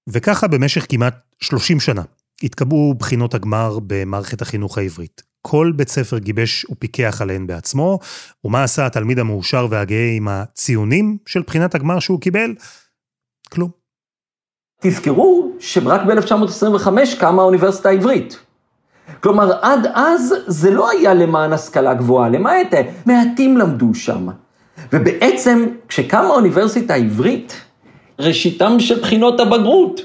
וככה 0.10 0.48
במשך 0.48 0.86
כמעט 0.90 1.16
30 1.40 1.80
שנה 1.80 2.02
התקבעו 2.44 2.94
בחינות 3.00 3.34
הגמר 3.34 3.80
במערכת 3.88 4.42
החינוך 4.42 4.78
העברית. 4.78 5.22
כל 5.42 5.72
בית 5.76 5.90
ספר 5.90 6.18
גיבש 6.18 6.66
ופיקח 6.72 7.22
עליהן 7.22 7.48
בעצמו, 7.48 8.00
ומה 8.46 8.64
עשה 8.64 8.86
התלמיד 8.86 9.20
המאושר 9.20 9.68
והגאה 9.70 10.12
עם 10.18 10.28
הציונים 10.28 11.18
של 11.26 11.42
בחינת 11.42 11.76
הגמר 11.76 12.00
שהוא 12.00 12.22
קיבל? 12.22 12.56
כלום. 13.50 13.70
תזכרו 14.82 15.52
שרק 15.60 16.02
ב-1925 16.02 17.20
קמה 17.20 17.42
האוניברסיטה 17.42 17.90
העברית. 17.90 18.38
כלומר, 19.20 19.52
עד 19.62 19.88
אז 19.94 20.36
זה 20.48 20.72
לא 20.72 20.90
היה 20.90 21.14
למען 21.14 21.54
השכלה 21.54 21.94
גבוהה, 21.94 22.30
למעט 22.30 22.74
מעטים 23.06 23.58
למדו 23.58 23.94
שם. 23.94 24.28
ובעצם, 24.94 25.66
כשקמה 25.88 26.28
האוניברסיטה 26.28 26.94
העברית, 26.94 27.54
ראשיתם 28.20 28.80
של 28.80 29.00
בחינות 29.00 29.40
הבגרות. 29.40 30.02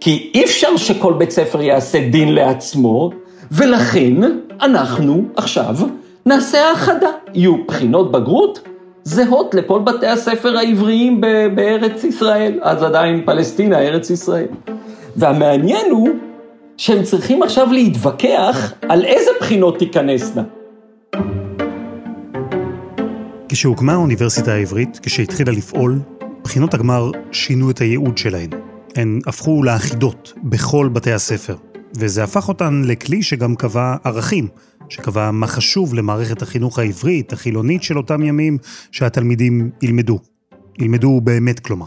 כי 0.00 0.30
אי 0.34 0.44
אפשר 0.44 0.76
שכל 0.76 1.12
בית 1.12 1.30
ספר 1.30 1.62
יעשה 1.62 2.08
דין 2.08 2.34
לעצמו, 2.34 3.10
ולכן 3.52 4.14
אנחנו 4.60 5.24
עכשיו 5.36 5.76
נעשה 6.26 6.70
האחדה. 6.70 7.08
יהיו 7.34 7.64
בחינות 7.66 8.12
בגרות 8.12 8.60
זהות 9.04 9.54
לכל 9.54 9.80
בתי 9.80 10.06
הספר 10.06 10.56
העבריים 10.56 11.20
בארץ 11.54 12.04
ישראל, 12.04 12.58
אז 12.62 12.82
עדיין 12.82 13.22
פלסטינה, 13.26 13.78
ארץ 13.78 14.10
ישראל. 14.10 14.46
והמעניין 15.16 15.90
הוא 15.90 16.08
שהם 16.78 17.02
צריכים 17.02 17.42
עכשיו 17.42 17.72
להתווכח 17.72 18.72
על 18.88 19.04
איזה 19.04 19.30
בחינות 19.40 19.78
תיכנסנה. 19.78 20.42
כשהוקמה 23.48 23.92
האוניברסיטה 23.92 24.52
העברית, 24.52 25.00
כשהתחילה 25.02 25.52
לפעול, 25.52 25.98
בחינות 26.44 26.74
הגמר 26.74 27.10
שינו 27.32 27.70
את 27.70 27.78
הייעוד 27.78 28.18
שלהן. 28.18 28.50
הן 28.96 29.20
הפכו 29.26 29.62
לאחידות 29.62 30.32
בכל 30.44 30.88
בתי 30.92 31.12
הספר, 31.12 31.56
וזה 31.96 32.24
הפך 32.24 32.48
אותן 32.48 32.82
לכלי 32.84 33.22
שגם 33.22 33.54
קבע 33.54 33.96
ערכים, 34.04 34.48
שקבע 34.88 35.30
מה 35.30 35.46
חשוב 35.46 35.94
למערכת 35.94 36.42
החינוך 36.42 36.78
העברית, 36.78 37.32
החילונית 37.32 37.82
של 37.82 37.96
אותם 37.96 38.22
ימים, 38.22 38.58
שהתלמידים 38.92 39.70
ילמדו. 39.82 40.18
ילמדו 40.78 41.20
באמת, 41.20 41.60
כלומר. 41.60 41.86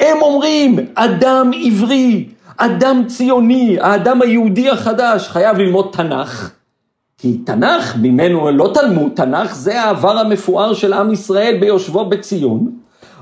הם 0.00 0.22
אומרים, 0.22 0.76
אדם 0.94 1.50
עברי 1.66 2.28
אדם 2.56 3.02
ציוני, 3.06 3.76
האדם 3.80 4.22
היהודי 4.22 4.70
החדש 4.70 5.28
חייב 5.28 5.58
ללמוד 5.58 5.88
תנ"ך. 5.92 6.50
כי 7.18 7.38
תנ"ך, 7.38 7.96
ממנו 8.02 8.50
לא 8.50 8.70
תלמוד, 8.74 9.12
תנ"ך 9.14 9.54
זה 9.54 9.82
העבר 9.82 10.18
המפואר 10.18 10.74
של 10.74 10.92
עם 10.92 11.12
ישראל 11.12 11.56
ביושבו 11.60 12.04
בציון. 12.04 12.70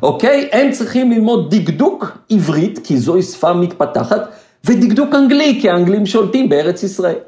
אוקיי? 0.03 0.49
הם 0.53 0.71
צריכים 0.71 1.13
ללמוד 1.13 1.55
דקדוק 1.55 2.19
עברית, 2.31 2.79
כי 2.85 2.97
זוהי 2.97 3.23
שפה 3.23 3.53
מתפתחת, 3.53 4.29
ודקדוק 4.65 5.15
אנגלי, 5.15 5.59
כי 5.61 5.71
האנגלים 5.71 6.07
שולטים 6.07 6.49
בארץ 6.49 6.83
ישראל. 6.83 7.19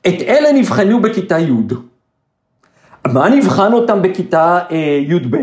את 0.00 0.22
אלה 0.26 0.52
נבחנו 0.52 1.02
בכיתה 1.02 1.38
י'. 1.38 1.50
מה 3.06 3.28
נבחן 3.28 3.72
אותם 3.72 4.02
בכיתה 4.02 4.58
אה, 4.70 5.00
י"ב? 5.08 5.36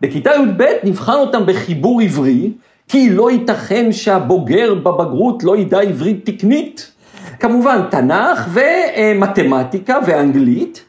בכיתה 0.00 0.30
י"ב 0.30 0.62
נבחן 0.84 1.12
אותם 1.12 1.46
בחיבור 1.46 2.00
עברי, 2.00 2.50
כי 2.88 3.10
לא 3.10 3.30
ייתכן 3.30 3.92
שהבוגר 3.92 4.74
בבגרות 4.74 5.44
לא 5.44 5.56
ידע 5.56 5.80
עברית 5.80 6.30
תקנית. 6.30 6.92
כמובן, 7.40 7.80
תנ"ך 7.90 8.48
ומתמטיקה 8.52 9.98
ואנגלית, 10.06 10.84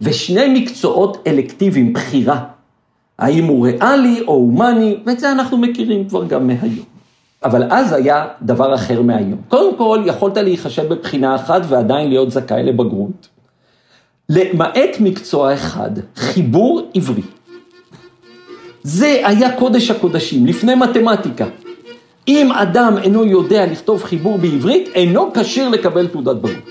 ושני 0.00 0.60
מקצועות 0.60 1.22
אלקטיביים, 1.26 1.92
בחירה. 1.92 2.44
האם 3.18 3.44
הוא 3.44 3.66
ריאלי 3.66 4.20
או 4.26 4.32
הומני, 4.32 4.96
ואת 5.06 5.20
זה 5.20 5.32
אנחנו 5.32 5.58
מכירים 5.58 6.08
כבר 6.08 6.24
גם 6.24 6.46
מהיום. 6.46 6.84
אבל 7.44 7.62
אז 7.70 7.92
היה 7.92 8.26
דבר 8.42 8.74
אחר 8.74 9.02
מהיום. 9.02 9.40
קודם 9.48 9.76
כל, 9.76 10.02
יכולת 10.06 10.36
להיחשב 10.36 10.88
בבחינה 10.88 11.34
אחת 11.34 11.62
ועדיין 11.68 12.08
להיות 12.08 12.30
זכאי 12.30 12.62
לבגרות. 12.62 13.28
למעט 14.28 15.00
מקצוע 15.00 15.54
אחד, 15.54 15.90
חיבור 16.16 16.90
עברי. 16.94 17.22
זה 18.88 19.20
היה 19.24 19.56
קודש 19.56 19.90
הקודשים, 19.90 20.46
לפני 20.46 20.74
מתמטיקה. 20.74 21.46
אם 22.28 22.52
אדם 22.52 22.98
אינו 23.02 23.24
יודע 23.24 23.66
לכתוב 23.66 24.02
חיבור 24.02 24.38
בעברית, 24.38 24.88
אינו 24.94 25.32
כשיר 25.34 25.68
לקבל 25.68 26.06
תעודת 26.06 26.36
בגרות. 26.36 26.64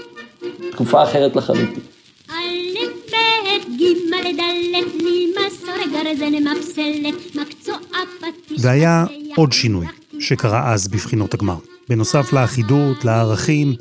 תקופה 0.71 1.03
אחרת 1.03 1.36
לחלוטין. 1.36 1.79
והיה 8.57 9.05
עוד 9.36 9.53
שינוי 9.53 9.86
שקרה 10.19 10.74
אז 10.74 10.88
בבחינות 10.88 11.33
הגמר. 11.33 11.57
בנוסף 11.89 12.33
לאחידות, 12.33 13.05
לערכים, 13.05 13.74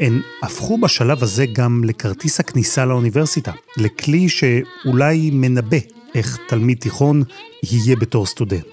הן 0.00 0.20
הפכו 0.42 0.78
בשלב 0.78 1.22
הזה 1.22 1.44
גם 1.52 1.84
לכרטיס 1.84 2.40
הכניסה 2.40 2.84
לאוניברסיטה, 2.84 3.52
לכלי 3.76 4.28
שאולי 4.28 5.30
מנבא 5.32 5.99
איך 6.14 6.38
תלמיד 6.48 6.78
תיכון 6.78 7.22
יהיה 7.62 7.96
בתור 7.96 8.26
סטודנט. 8.26 8.66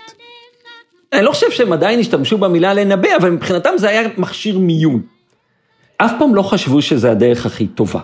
אני 1.13 1.25
לא 1.25 1.31
חושב 1.31 1.51
שהם 1.51 1.73
עדיין 1.73 1.99
השתמשו 1.99 2.37
במילה 2.37 2.73
לנבא, 2.73 3.09
אבל 3.17 3.29
מבחינתם 3.29 3.69
זה 3.77 3.89
היה 3.89 4.07
מכשיר 4.17 4.59
מיון. 4.59 5.01
אף 5.97 6.11
פעם 6.19 6.35
לא 6.35 6.41
חשבו 6.41 6.81
שזה 6.81 7.11
הדרך 7.11 7.45
הכי 7.45 7.67
טובה. 7.67 7.99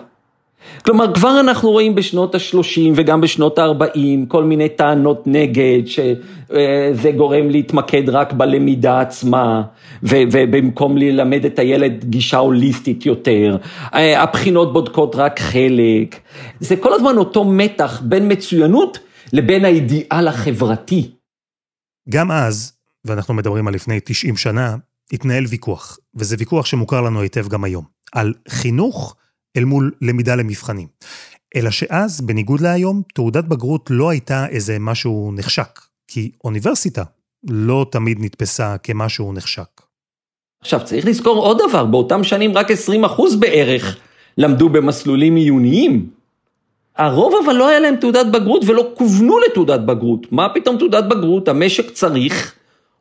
כלומר, 0.84 1.14
כבר 1.14 1.40
אנחנו 1.40 1.70
רואים 1.70 1.94
בשנות 1.94 2.34
ה-30 2.34 2.80
וגם 2.94 3.20
בשנות 3.20 3.58
ה-40 3.58 3.98
כל 4.28 4.44
מיני 4.44 4.68
טענות 4.68 5.22
נגד, 5.26 5.82
שזה 5.86 7.10
גורם 7.16 7.50
להתמקד 7.50 8.08
רק 8.08 8.32
בלמידה 8.32 9.00
עצמה, 9.00 9.62
ובמקום 10.02 10.96
ללמד 10.96 11.44
את 11.44 11.58
הילד 11.58 12.04
גישה 12.04 12.38
הוליסטית 12.38 13.06
יותר, 13.06 13.56
הבחינות 13.92 14.72
בודקות 14.72 15.16
רק 15.16 15.40
חלק. 15.40 16.20
זה 16.60 16.76
כל 16.76 16.92
הזמן 16.92 17.16
אותו 17.16 17.44
מתח 17.44 18.02
בין 18.04 18.32
מצוינות 18.32 18.98
לבין 19.34 19.64
האידיאל 19.64 20.28
החברתי. 20.28 21.10
גם 22.08 22.30
אז, 22.30 22.72
ואנחנו 23.04 23.34
מדברים 23.34 23.68
על 23.68 23.74
לפני 23.74 24.00
90 24.04 24.36
שנה, 24.36 24.76
התנהל 25.12 25.44
ויכוח, 25.44 25.98
וזה 26.14 26.36
ויכוח 26.38 26.66
שמוכר 26.66 27.00
לנו 27.00 27.20
היטב 27.20 27.48
גם 27.48 27.64
היום, 27.64 27.84
על 28.12 28.34
חינוך 28.48 29.16
אל 29.56 29.64
מול 29.64 29.92
למידה 30.00 30.34
למבחנים. 30.34 30.88
אלא 31.56 31.70
שאז, 31.70 32.20
בניגוד 32.20 32.60
להיום, 32.60 33.02
תעודת 33.14 33.44
בגרות 33.44 33.90
לא 33.90 34.10
הייתה 34.10 34.46
איזה 34.48 34.76
משהו 34.80 35.32
נחשק, 35.34 35.80
כי 36.08 36.30
אוניברסיטה 36.44 37.02
לא 37.48 37.86
תמיד 37.90 38.18
נתפסה 38.20 38.78
כמשהו 38.78 39.32
נחשק. 39.32 39.80
עכשיו, 40.62 40.84
צריך 40.84 41.06
לזכור 41.06 41.36
עוד 41.36 41.58
דבר, 41.68 41.84
באותם 41.84 42.24
שנים 42.24 42.52
רק 42.52 42.70
20 42.70 43.04
אחוז 43.04 43.36
בערך 43.36 43.98
למדו 44.38 44.68
במסלולים 44.68 45.36
עיוניים. 45.36 46.10
הרוב 46.98 47.34
אבל 47.44 47.52
לא 47.54 47.68
היה 47.68 47.80
להם 47.80 47.96
תעודת 47.96 48.26
בגרות 48.26 48.62
ולא 48.66 48.90
כוונו 48.94 49.38
לתעודת 49.38 49.80
בגרות. 49.80 50.26
מה 50.32 50.48
פתאום 50.48 50.78
תעודת 50.78 51.04
בגרות? 51.04 51.48
המשק 51.48 51.90
צריך 51.90 52.54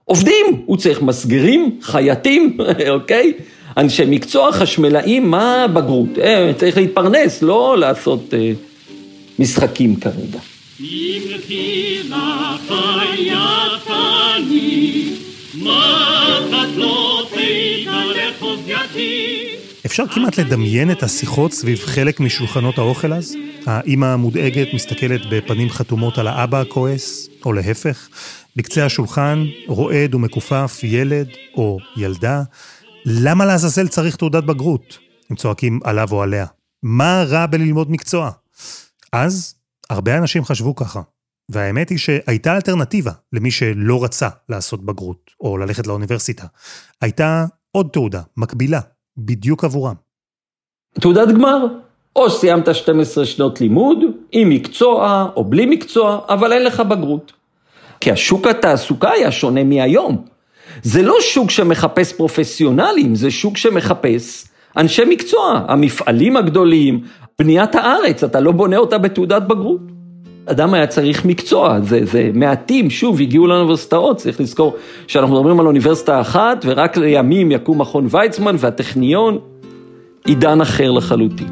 עובדים, 0.06 0.46
הוא 0.66 0.78
צריך 0.78 1.02
מסגרים, 1.02 1.80
חייטים, 1.82 2.58
אוקיי? 2.90 3.34
אנשי 3.78 4.04
מקצוע, 4.08 4.52
חשמלאים, 4.52 5.32
מה 5.32 5.66
בגרות? 5.74 6.20
אה, 6.22 6.52
צריך 6.58 6.78
להתפרנס, 6.78 7.42
לא 7.42 7.78
לעשות 7.78 8.34
אה, 8.34 8.52
משחקים 9.40 9.96
כרגע. 9.96 10.40
אפשר 19.94 20.08
כמעט 20.08 20.38
לדמיין 20.38 20.92
את 20.92 21.04
השיחות 21.04 21.54
סביב 21.54 21.80
חלק 21.80 22.20
משולחנות 22.20 22.78
האוכל 22.78 23.14
אז? 23.14 23.36
האימא 23.66 24.06
המודאגת 24.06 24.68
מסתכלת 24.74 25.22
בפנים 25.32 25.70
חתומות 25.70 26.18
על 26.18 26.28
האבא 26.28 26.62
הכועס, 26.62 27.30
או 27.46 27.54
להפך. 27.54 28.10
בקצה 28.56 28.86
השולחן 28.86 29.46
רועד 29.68 30.16
ומכופף 30.16 30.80
ילד 30.84 31.28
או 31.56 31.78
ילדה 31.98 32.44
למה 33.06 33.46
לעזאזל 33.46 33.88
צריך 33.88 34.16
תעודת 34.16 34.44
בגרות? 34.44 34.98
הם 35.30 35.36
צועקים 35.36 35.80
עליו 35.84 36.08
או 36.12 36.24
עליה. 36.24 36.46
מה 36.84 37.24
רע 37.28 37.46
בללמוד 37.46 37.92
מקצוע? 37.92 38.32
אז 39.12 39.56
הרבה 39.90 40.18
אנשים 40.18 40.46
חשבו 40.46 40.76
ככה. 40.76 41.02
והאמת 41.50 41.90
היא 41.90 41.98
שהייתה 41.98 42.56
אלטרנטיבה 42.56 43.12
למי 43.34 43.52
שלא 43.52 44.04
רצה 44.04 44.30
לעשות 44.50 44.86
בגרות, 44.86 45.32
או 45.40 45.58
ללכת 45.58 45.88
לאוניברסיטה. 45.88 46.46
הייתה 47.02 47.46
עוד 47.72 47.90
תעודה, 47.94 48.22
מקבילה, 48.38 48.80
בדיוק 49.18 49.64
עבורם. 49.64 49.96
תעודת 51.00 51.28
גמר. 51.28 51.68
או 52.16 52.30
סיימת 52.30 52.76
12 52.76 53.26
שנות 53.26 53.62
לימוד, 53.62 53.98
עם 54.32 54.50
מקצוע 54.50 55.30
או 55.36 55.44
בלי 55.44 55.66
מקצוע, 55.66 56.20
אבל 56.30 56.54
אין 56.54 56.64
לך 56.64 56.80
בגרות. 56.80 57.34
כי 58.02 58.12
השוק 58.12 58.48
התעסוקה 58.48 59.12
היה 59.12 59.32
שונה 59.32 59.64
מהיום. 59.64 60.26
זה 60.84 61.02
לא 61.02 61.16
שוק 61.22 61.52
שמחפש 61.52 62.14
פרופסיונלים, 62.14 63.16
זה 63.16 63.32
שוק 63.32 63.58
שמחפש 63.58 64.48
אנשי 64.78 65.04
מקצוע, 65.10 65.66
המפעלים 65.68 66.38
הגדולים, 66.38 67.04
בניית 67.40 67.76
הארץ, 67.76 68.24
אתה 68.24 68.40
לא 68.40 68.52
בונה 68.52 68.78
אותה 68.78 68.98
בתעודת 68.98 69.42
בגרות. 69.42 69.82
אדם 70.46 70.74
היה 70.74 70.88
צריך 70.88 71.26
מקצוע, 71.26 71.80
זה, 71.82 72.00
זה 72.04 72.32
מעטים, 72.34 72.90
שוב, 72.90 73.22
הגיעו 73.22 73.48
לאוניברסיטאות, 73.48 74.18
צריך 74.18 74.42
לזכור 74.42 74.76
שאנחנו 75.08 75.36
מדברים 75.36 75.60
על 75.60 75.68
אוניברסיטה 75.68 76.22
אחת, 76.22 76.66
ורק 76.66 76.98
לימים 76.98 77.52
יקום 77.52 77.82
מכון 77.82 78.08
ויצמן 78.10 78.56
והטכניון, 78.60 79.40
עידן 80.26 80.62
אחר 80.62 80.92
לחלוטין. 80.92 81.48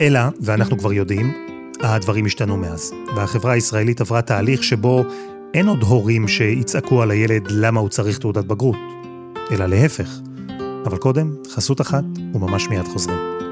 אלא, 0.00 0.20
ואנחנו 0.40 0.78
כבר 0.78 0.92
יודעים, 0.92 1.32
הדברים 1.80 2.26
השתנו 2.26 2.56
מאז, 2.56 2.92
והחברה 3.16 3.52
הישראלית 3.52 4.00
עברה 4.00 4.22
תהליך 4.22 4.64
שבו 4.64 5.04
אין 5.54 5.68
עוד 5.68 5.82
הורים 5.82 6.28
שיצעקו 6.28 7.02
על 7.02 7.10
הילד 7.10 7.42
למה 7.50 7.80
הוא 7.80 7.88
צריך 7.88 8.18
תעודת 8.18 8.44
בגרות, 8.44 8.76
אלא 9.50 9.66
להפך. 9.66 10.10
אבל 10.86 10.96
קודם, 10.96 11.34
חסות 11.50 11.80
אחת, 11.80 12.04
וממש 12.34 12.68
מיד 12.68 12.88
חוזרים. 12.88 13.51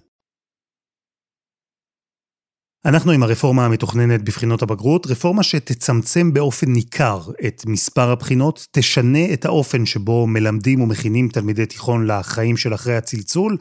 אנחנו 2.85 3.11
עם 3.11 3.23
הרפורמה 3.23 3.65
המתוכננת 3.65 4.21
בבחינות 4.21 4.61
הבגרות, 4.61 5.07
רפורמה 5.07 5.43
שתצמצם 5.43 6.33
באופן 6.33 6.69
ניכר 6.69 7.21
את 7.47 7.63
מספר 7.65 8.11
הבחינות, 8.11 8.67
תשנה 8.71 9.33
את 9.33 9.45
האופן 9.45 9.85
שבו 9.85 10.27
מלמדים 10.27 10.81
ומכינים 10.81 11.27
תלמידי 11.27 11.65
תיכון 11.65 12.07
לחיים 12.07 12.57
של 12.57 12.73
אחרי 12.73 12.95
הצלצול, 12.95 13.57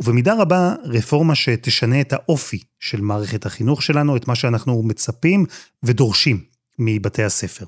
ובמידה 0.00 0.34
רבה 0.34 0.74
רפורמה 0.84 1.34
שתשנה 1.34 2.00
את 2.00 2.12
האופי 2.12 2.62
של 2.80 3.00
מערכת 3.00 3.46
החינוך 3.46 3.82
שלנו, 3.82 4.16
את 4.16 4.28
מה 4.28 4.34
שאנחנו 4.34 4.82
מצפים 4.82 5.46
ודורשים 5.84 6.40
מבתי 6.78 7.22
הספר. 7.22 7.64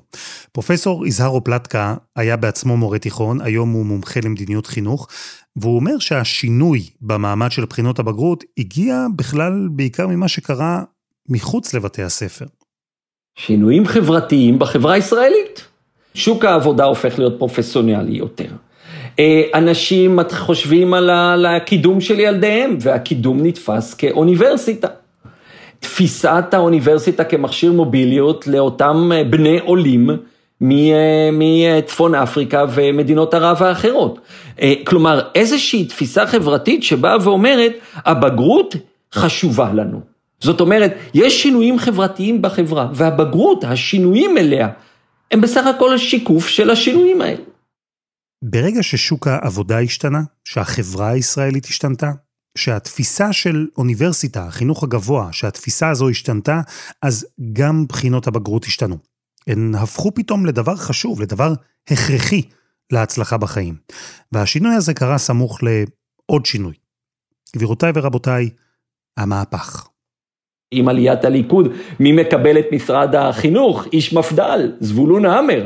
פרופסור 0.51 1.07
יזהרו 1.07 1.43
פלטקה 1.43 1.95
היה 2.15 2.37
בעצמו 2.37 2.77
מורה 2.77 2.99
תיכון, 2.99 3.41
היום 3.41 3.71
הוא 3.71 3.85
מומחה 3.85 4.19
למדיניות 4.23 4.67
חינוך, 4.67 5.07
והוא 5.55 5.75
אומר 5.75 5.99
שהשינוי 5.99 6.89
במעמד 7.01 7.51
של 7.51 7.65
בחינות 7.65 7.99
הבגרות 7.99 8.43
הגיע 8.57 9.05
בכלל 9.15 9.67
בעיקר 9.71 10.07
ממה 10.07 10.27
שקרה 10.27 10.83
מחוץ 11.29 11.73
לבתי 11.73 12.03
הספר. 12.03 12.45
שינויים 13.35 13.85
חברתיים 13.85 14.59
בחברה 14.59 14.93
הישראלית. 14.93 15.67
שוק 16.13 16.45
העבודה 16.45 16.83
הופך 16.83 17.19
להיות 17.19 17.33
פרופסיונלי 17.39 18.17
יותר. 18.17 18.49
אה, 19.19 19.41
אנשים 19.53 20.19
חושבים 20.31 20.93
על 20.93 21.45
הקידום 21.45 22.01
של 22.01 22.19
ילדיהם, 22.19 22.77
והקידום 22.81 23.45
נתפס 23.45 23.93
כאוניברסיטה. 23.93 24.87
תפיסת 25.79 26.45
האוניברסיטה 26.51 27.23
כמכשיר 27.23 27.71
מוביליות 27.71 28.47
לאותם 28.47 29.11
אה, 29.13 29.23
בני 29.23 29.59
עולים 29.59 30.09
אה, 30.09 31.29
מצפון 31.31 32.15
אפריקה 32.15 32.65
ומדינות 32.73 33.33
ערב 33.33 33.63
האחרות. 33.63 34.19
כלומר, 34.83 35.21
איזושהי 35.35 35.85
תפיסה 35.85 36.27
חברתית 36.27 36.83
שבאה 36.83 37.17
ואומרת, 37.21 37.71
הבגרות 37.95 38.75
חשובה 39.13 39.73
לנו. 39.73 40.12
זאת 40.43 40.61
אומרת, 40.61 40.93
יש 41.13 41.43
שינויים 41.43 41.79
חברתיים 41.79 42.41
בחברה, 42.41 42.89
והבגרות, 42.95 43.63
השינויים 43.63 44.37
אליה, 44.37 44.69
הם 45.31 45.41
בסך 45.41 45.65
הכל 45.75 45.97
שיקוף 45.97 46.47
של 46.47 46.69
השינויים 46.69 47.21
האלה. 47.21 47.43
ברגע 48.43 48.83
ששוק 48.83 49.27
העבודה 49.27 49.79
השתנה, 49.79 50.21
שהחברה 50.43 51.09
הישראלית 51.09 51.65
השתנתה, 51.65 52.11
שהתפיסה 52.57 53.33
של 53.33 53.67
אוניברסיטה, 53.77 54.47
החינוך 54.47 54.83
הגבוה, 54.83 55.29
שהתפיסה 55.31 55.89
הזו 55.89 56.09
השתנתה, 56.09 56.61
אז 57.01 57.25
גם 57.53 57.85
בחינות 57.89 58.27
הבגרות 58.27 58.65
השתנו. 58.65 58.97
הן 59.47 59.75
הפכו 59.75 60.13
פתאום 60.13 60.45
לדבר 60.45 60.75
חשוב, 60.75 61.21
לדבר 61.21 61.53
הכרחי 61.89 62.41
להצלחה 62.91 63.37
בחיים. 63.37 63.75
והשינוי 64.31 64.75
הזה 64.75 64.93
קרה 64.93 65.17
סמוך 65.17 65.59
לעוד 65.63 66.45
שינוי. 66.45 66.73
גבירותיי 67.55 67.91
ורבותיי, 67.95 68.49
המהפך. 69.17 69.92
עם 70.73 70.89
עליית 70.89 71.25
הליכוד, 71.25 71.67
מי 71.99 72.11
מקבל 72.11 72.59
את 72.59 72.65
משרד 72.71 73.15
החינוך? 73.15 73.87
איש 73.93 74.13
מפד"ל, 74.13 74.71
זבולון 74.79 75.25
המר. 75.25 75.65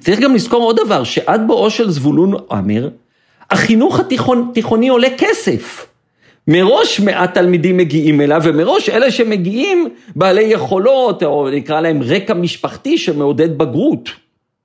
צריך 0.00 0.20
גם 0.20 0.34
לזכור 0.34 0.62
עוד 0.62 0.80
דבר, 0.84 1.04
שעד 1.04 1.42
בואו 1.46 1.70
של 1.70 1.90
זבולון 1.90 2.34
המר, 2.50 2.88
החינוך 3.50 4.00
התיכון, 4.00 4.50
תיכוני 4.54 4.88
עולה 4.88 5.08
כסף. 5.18 5.86
מראש 6.48 7.00
מעט 7.00 7.34
תלמידים 7.34 7.76
מגיעים 7.76 8.20
אליו, 8.20 8.40
ומראש 8.44 8.88
אלה 8.88 9.10
שמגיעים 9.10 9.88
בעלי 10.16 10.42
יכולות, 10.42 11.22
או 11.22 11.50
נקרא 11.50 11.80
להם 11.80 12.02
רקע 12.02 12.34
משפחתי 12.34 12.98
שמעודד 12.98 13.58
בגרות. 13.58 14.10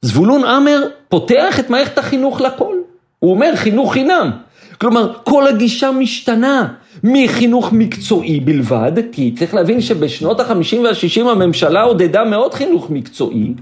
זבולון 0.01 0.43
עמר 0.43 0.87
פותח 1.09 1.59
את 1.59 1.69
מערכת 1.69 1.97
החינוך 1.97 2.41
לכל. 2.41 2.75
הוא 3.19 3.31
אומר 3.31 3.55
חינוך 3.55 3.93
חינם. 3.93 4.31
כלומר, 4.77 5.13
כל 5.23 5.47
הגישה 5.47 5.91
משתנה 5.91 6.67
מחינוך 7.03 7.73
מקצועי 7.73 8.39
בלבד, 8.39 8.91
כי 9.11 9.31
צריך 9.37 9.53
להבין 9.53 9.81
שבשנות 9.81 10.39
ה-50 10.39 10.77
וה-60 10.83 11.29
הממשלה 11.29 11.81
עודדה 11.81 12.23
מאוד 12.23 12.53
חינוך 12.53 12.89
מקצועי, 12.89 13.53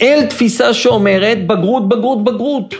אל 0.00 0.26
תפיסה 0.26 0.74
שאומרת 0.74 1.46
בגרות, 1.46 1.88
בגרות, 1.88 2.24
בגרות. 2.24 2.74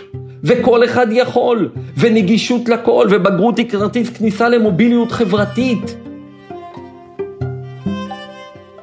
וכל 0.45 0.85
אחד 0.85 1.07
יכול, 1.11 1.69
ונגישות 1.97 2.69
לכל, 2.69 3.07
ובגרות 3.11 3.59
היא 3.59 3.71
כרטיס 3.71 4.11
כניסה 4.11 4.49
למוביליות 4.49 5.12
חברתית. 5.12 5.97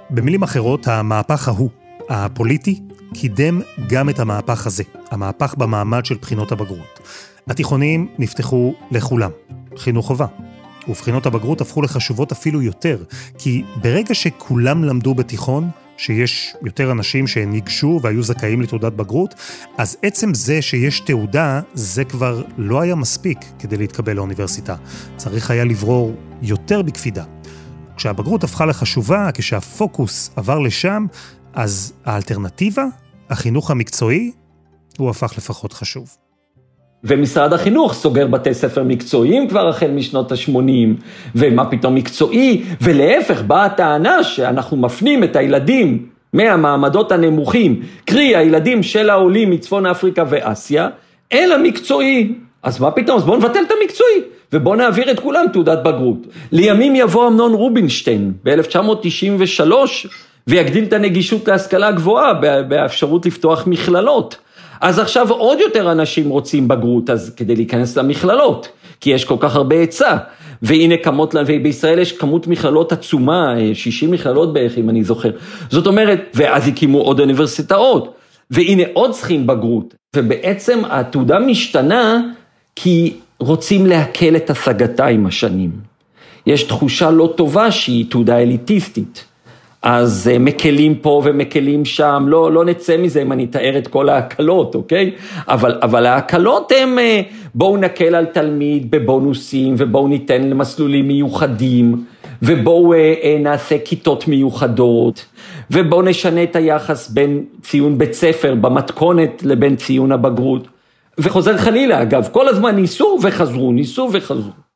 במילים 0.09 0.43
אחרות, 0.43 0.87
המהפך 0.87 1.47
ההוא, 1.47 1.69
הפוליטי, 2.09 2.79
קידם 3.13 3.61
גם 3.89 4.09
את 4.09 4.19
המהפך 4.19 4.67
הזה, 4.67 4.83
המהפך 5.11 5.55
במעמד 5.57 6.05
של 6.05 6.15
בחינות 6.21 6.51
הבגרות. 6.51 6.99
התיכונים 7.47 8.07
נפתחו 8.19 8.73
לכולם, 8.91 9.29
חינוך 9.77 10.07
חובה. 10.07 10.25
ובחינות 10.87 11.25
הבגרות 11.25 11.61
הפכו 11.61 11.81
לחשובות 11.81 12.31
אפילו 12.31 12.61
יותר, 12.61 13.03
כי 13.37 13.63
ברגע 13.75 14.13
שכולם 14.13 14.83
למדו 14.83 15.13
בתיכון, 15.13 15.69
שיש 15.97 16.55
יותר 16.65 16.91
אנשים 16.91 17.27
שניגשו 17.27 17.99
והיו 18.03 18.23
זכאים 18.23 18.61
לתעודת 18.61 18.93
בגרות, 18.93 19.35
אז 19.77 19.97
עצם 20.01 20.33
זה 20.33 20.61
שיש 20.61 20.99
תעודה, 20.99 21.61
זה 21.73 22.05
כבר 22.05 22.43
לא 22.57 22.81
היה 22.81 22.95
מספיק 22.95 23.37
כדי 23.59 23.77
להתקבל 23.77 24.13
לאוניברסיטה. 24.13 24.75
צריך 25.17 25.51
היה 25.51 25.65
לברור 25.65 26.15
יותר 26.41 26.81
בקפידה. 26.81 27.23
כשהבגרות 27.95 28.43
הפכה 28.43 28.65
לחשובה, 28.65 29.29
כשהפוקוס 29.33 30.31
עבר 30.35 30.59
לשם, 30.59 31.05
אז 31.53 31.93
האלטרנטיבה, 32.05 32.85
החינוך 33.29 33.71
המקצועי, 33.71 34.31
הוא 34.97 35.09
הפך 35.09 35.33
לפחות 35.37 35.73
חשוב. 35.73 36.28
ומשרד 37.03 37.53
החינוך 37.53 37.93
סוגר 37.93 38.27
בתי 38.27 38.53
ספר 38.53 38.83
מקצועיים 38.83 39.47
כבר 39.47 39.67
החל 39.67 39.91
משנות 39.91 40.31
ה-80, 40.31 41.03
ומה 41.35 41.65
פתאום 41.65 41.95
מקצועי, 41.95 42.63
ולהפך 42.81 43.41
באה 43.41 43.65
הטענה 43.65 44.23
שאנחנו 44.23 44.77
מפנים 44.77 45.23
את 45.23 45.35
הילדים 45.35 46.05
מהמעמדות 46.33 47.11
הנמוכים, 47.11 47.81
קרי 48.05 48.35
הילדים 48.35 48.83
של 48.83 49.09
העולים 49.09 49.49
מצפון 49.49 49.85
אפריקה 49.85 50.23
ואסיה, 50.29 50.87
אל 51.33 51.51
המקצועי. 51.51 52.33
אז 52.63 52.81
מה 52.81 52.91
פתאום? 52.91 53.17
אז 53.17 53.23
בואו 53.23 53.37
נבטל 53.37 53.63
את 53.67 53.71
המקצועי, 53.81 54.21
ובואו 54.53 54.75
נעביר 54.75 55.11
את 55.11 55.19
כולם 55.19 55.45
תעודת 55.53 55.83
בגרות. 55.83 56.27
לימים 56.51 56.95
יבוא 56.95 57.27
אמנון 57.27 57.53
רובינשטיין 57.53 58.31
ב-1993, 58.43 59.71
ויגדיל 60.47 60.83
את 60.83 60.93
הנגישות 60.93 61.47
להשכלה 61.47 61.91
גבוהה 61.91 62.33
באפשרות 62.67 63.25
לפתוח 63.25 63.67
מכללות. 63.67 64.37
אז 64.81 64.99
עכשיו 64.99 65.31
עוד 65.31 65.59
יותר 65.59 65.91
אנשים 65.91 66.29
רוצים 66.29 66.67
בגרות 66.67 67.09
אז 67.09 67.33
כדי 67.35 67.55
להיכנס 67.55 67.97
למכללות, 67.97 68.67
כי 69.01 69.09
יש 69.09 69.25
כל 69.25 69.35
כך 69.39 69.55
הרבה 69.55 69.75
היצע. 69.75 70.17
והנה 70.61 70.97
כמות, 70.97 71.35
ובישראל 71.47 71.99
יש 71.99 72.11
כמות 72.11 72.47
מכללות 72.47 72.91
עצומה, 72.91 73.53
60 73.73 74.11
מכללות 74.11 74.53
בערך 74.53 74.77
אם 74.77 74.89
אני 74.89 75.03
זוכר. 75.03 75.29
זאת 75.69 75.87
אומרת, 75.87 76.21
ואז 76.33 76.67
הקימו 76.67 77.01
עוד 77.01 77.19
אוניברסיטאות, 77.19 78.15
והנה 78.51 78.83
עוד 78.93 79.11
צריכים 79.11 79.47
בגרות. 79.47 79.95
ובעצם 80.15 80.79
התעודה 80.89 81.39
משתנה 81.39 82.21
כי 82.75 83.13
רוצים 83.39 83.85
להקל 83.85 84.35
את 84.35 84.49
השגתה 84.49 85.05
עם 85.05 85.25
השנים. 85.25 85.71
יש 86.45 86.63
תחושה 86.63 87.11
לא 87.11 87.33
טובה 87.37 87.71
שהיא 87.71 88.05
תעודה 88.09 88.39
אליטיסטית. 88.39 89.25
אז 89.81 90.29
אה, 90.33 90.39
מקלים 90.39 90.95
פה 90.95 91.21
ומקלים 91.25 91.85
שם, 91.85 92.25
לא, 92.27 92.51
לא 92.51 92.65
נצא 92.65 92.97
מזה 92.97 93.21
אם 93.21 93.31
אני 93.31 93.43
אתאר 93.43 93.77
את 93.77 93.87
כל 93.87 94.09
ההקלות, 94.09 94.75
אוקיי? 94.75 95.11
אבל, 95.47 95.79
אבל 95.81 96.05
ההקלות 96.05 96.71
הן 96.81 96.99
אה, 96.99 97.21
בואו 97.55 97.77
נקל 97.77 98.15
על 98.15 98.25
תלמיד 98.25 98.91
בבונוסים 98.91 99.75
ובואו 99.77 100.07
ניתן 100.07 100.49
למסלולים 100.49 101.07
מיוחדים 101.07 102.05
ובואו 102.41 102.93
אה, 102.93 103.37
נעשה 103.39 103.75
כיתות 103.85 104.27
מיוחדות 104.27 105.25
ובואו 105.71 106.01
נשנה 106.01 106.43
את 106.43 106.55
היחס 106.55 107.09
בין 107.09 107.45
ציון 107.61 107.97
בית 107.97 108.13
ספר 108.13 108.55
במתכונת 108.55 109.43
לבין 109.43 109.75
ציון 109.75 110.11
הבגרות. 110.11 110.67
וחוזר 111.17 111.57
חלילה, 111.57 112.01
אגב, 112.01 112.29
כל 112.31 112.47
הזמן 112.47 112.75
ניסו 112.75 113.17
וחזרו, 113.23 113.71
ניסו 113.71 114.09
וחזרו. 114.13 114.68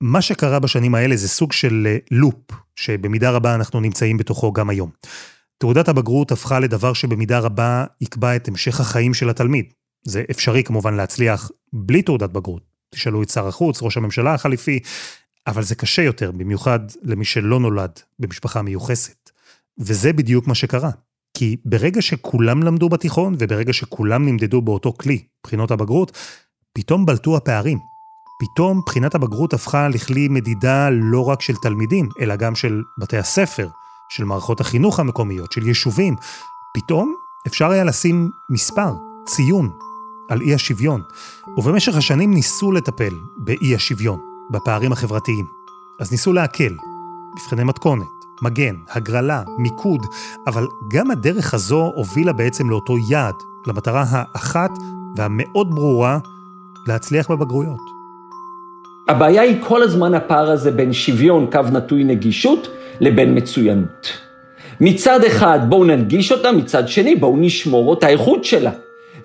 מה 0.00 0.22
שקרה 0.22 0.58
בשנים 0.58 0.94
האלה 0.94 1.16
זה 1.16 1.28
סוג 1.28 1.52
של 1.52 1.96
לופ, 2.10 2.50
שבמידה 2.76 3.30
רבה 3.30 3.54
אנחנו 3.54 3.80
נמצאים 3.80 4.16
בתוכו 4.16 4.52
גם 4.52 4.70
היום. 4.70 4.90
תעודת 5.58 5.88
הבגרות 5.88 6.32
הפכה 6.32 6.60
לדבר 6.60 6.92
שבמידה 6.92 7.38
רבה 7.38 7.84
יקבע 8.00 8.36
את 8.36 8.48
המשך 8.48 8.80
החיים 8.80 9.14
של 9.14 9.30
התלמיד. 9.30 9.64
זה 10.04 10.24
אפשרי 10.30 10.64
כמובן 10.64 10.94
להצליח 10.94 11.50
בלי 11.72 12.02
תעודת 12.02 12.30
בגרות. 12.30 12.62
תשאלו 12.94 13.22
את 13.22 13.28
שר 13.28 13.48
החוץ, 13.48 13.82
ראש 13.82 13.96
הממשלה 13.96 14.34
החליפי, 14.34 14.80
אבל 15.46 15.62
זה 15.62 15.74
קשה 15.74 16.02
יותר, 16.02 16.30
במיוחד 16.30 16.80
למי 17.02 17.24
שלא 17.24 17.60
נולד 17.60 18.00
במשפחה 18.18 18.62
מיוחסת. 18.62 19.30
וזה 19.78 20.12
בדיוק 20.12 20.46
מה 20.46 20.54
שקרה. 20.54 20.90
כי 21.34 21.56
ברגע 21.64 22.02
שכולם 22.02 22.62
למדו 22.62 22.88
בתיכון, 22.88 23.34
וברגע 23.38 23.72
שכולם 23.72 24.26
נמדדו 24.26 24.62
באותו 24.62 24.92
כלי, 24.92 25.22
בחינות 25.42 25.70
הבגרות, 25.70 26.18
פתאום 26.72 27.06
בלטו 27.06 27.36
הפערים. 27.36 27.78
פתאום 28.40 28.82
בחינת 28.86 29.14
הבגרות 29.14 29.52
הפכה 29.52 29.88
לכלי 29.88 30.28
מדידה 30.28 30.88
לא 30.92 31.28
רק 31.28 31.42
של 31.42 31.56
תלמידים, 31.56 32.08
אלא 32.20 32.36
גם 32.36 32.54
של 32.54 32.82
בתי 32.98 33.16
הספר, 33.16 33.68
של 34.08 34.24
מערכות 34.24 34.60
החינוך 34.60 35.00
המקומיות, 35.00 35.52
של 35.52 35.66
יישובים. 35.66 36.16
פתאום 36.74 37.14
אפשר 37.46 37.70
היה 37.70 37.84
לשים 37.84 38.30
מספר, 38.50 38.92
ציון, 39.26 39.70
על 40.28 40.40
אי 40.40 40.54
השוויון. 40.54 41.02
ובמשך 41.58 41.96
השנים 41.96 42.34
ניסו 42.34 42.72
לטפל 42.72 43.14
באי 43.36 43.74
השוויון, 43.74 44.20
בפערים 44.50 44.92
החברתיים. 44.92 45.46
אז 46.00 46.12
ניסו 46.12 46.32
להקל, 46.32 46.76
מבחני 47.34 47.64
מתכונת, 47.64 48.06
מגן, 48.42 48.74
הגרלה, 48.90 49.42
מיקוד, 49.58 50.06
אבל 50.46 50.66
גם 50.90 51.10
הדרך 51.10 51.54
הזו 51.54 51.92
הובילה 51.94 52.32
בעצם 52.32 52.70
לאותו 52.70 52.98
יעד, 52.98 53.34
למטרה 53.66 54.04
האחת 54.08 54.70
והמאוד 55.16 55.74
ברורה, 55.74 56.18
להצליח 56.86 57.30
בבגרויות. 57.30 57.97
הבעיה 59.08 59.42
היא 59.42 59.56
כל 59.60 59.82
הזמן 59.82 60.14
הפער 60.14 60.50
הזה 60.50 60.70
בין 60.70 60.92
שוויון, 60.92 61.46
קו 61.52 61.60
נטוי 61.72 62.04
נגישות, 62.04 62.68
לבין 63.00 63.34
מצוינות. 63.36 64.12
מצד 64.80 65.24
אחד 65.24 65.58
בואו 65.68 65.84
ננגיש 65.84 66.32
אותה, 66.32 66.52
מצד 66.52 66.88
שני 66.88 67.16
בואו 67.16 67.36
נשמור 67.36 67.90
אותה 67.90 68.06
האיכות 68.06 68.44
שלה. 68.44 68.70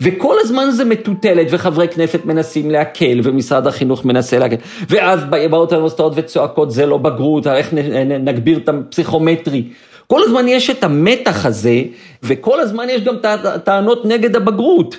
וכל 0.02 0.36
הזמן 0.40 0.72
זה 0.72 0.86
מטוטלת, 0.86 1.48
וחברי 1.50 1.88
כנסת 1.88 2.26
מנסים 2.26 2.72
להקל, 2.72 3.20
ומשרד 3.24 3.68
החינוך 3.68 4.06
מנסה 4.06 4.40
להקל, 4.40 4.56
ואז 4.90 5.20
באות 5.50 5.72
האוניברסיטאות 5.72 6.14
וצועקות, 6.16 6.72
זה 6.72 6.86
לא 6.86 6.98
בגרות, 6.98 7.48
איך 7.48 7.74
נגביר 8.20 8.58
את 8.58 8.70
הפסיכומטרי. 8.70 9.64
כל 10.08 10.24
הזמן 10.24 10.48
יש 10.48 10.70
את 10.70 10.84
המתח 10.84 11.46
הזה, 11.46 11.82
וכל 12.24 12.60
הזמן 12.60 12.90
יש 12.90 13.02
גם 13.02 13.16
טענות 13.64 14.06
נגד 14.06 14.36
הבגרות. 14.36 14.98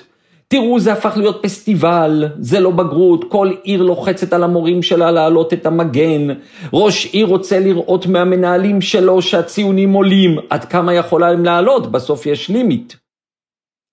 תראו, 0.55 0.79
זה 0.79 0.93
הפך 0.93 1.17
להיות 1.17 1.39
פסטיבל, 1.43 2.25
זה 2.39 2.59
לא 2.59 2.71
בגרות, 2.71 3.25
כל 3.31 3.51
עיר 3.63 3.81
לוחצת 3.81 4.33
על 4.33 4.43
המורים 4.43 4.83
שלה 4.83 5.11
להעלות 5.11 5.53
את 5.53 5.65
המגן, 5.65 6.27
ראש 6.73 7.05
עיר 7.05 7.25
רוצה 7.25 7.59
לראות 7.59 8.07
מהמנהלים 8.07 8.81
שלו 8.81 9.21
שהציונים 9.21 9.93
עולים, 9.93 10.37
עד 10.49 10.65
כמה 10.65 10.93
יכולה 10.93 11.31
להם 11.31 11.45
לעלות, 11.45 11.91
בסוף 11.91 12.25
יש 12.25 12.49
לימיט. 12.49 12.93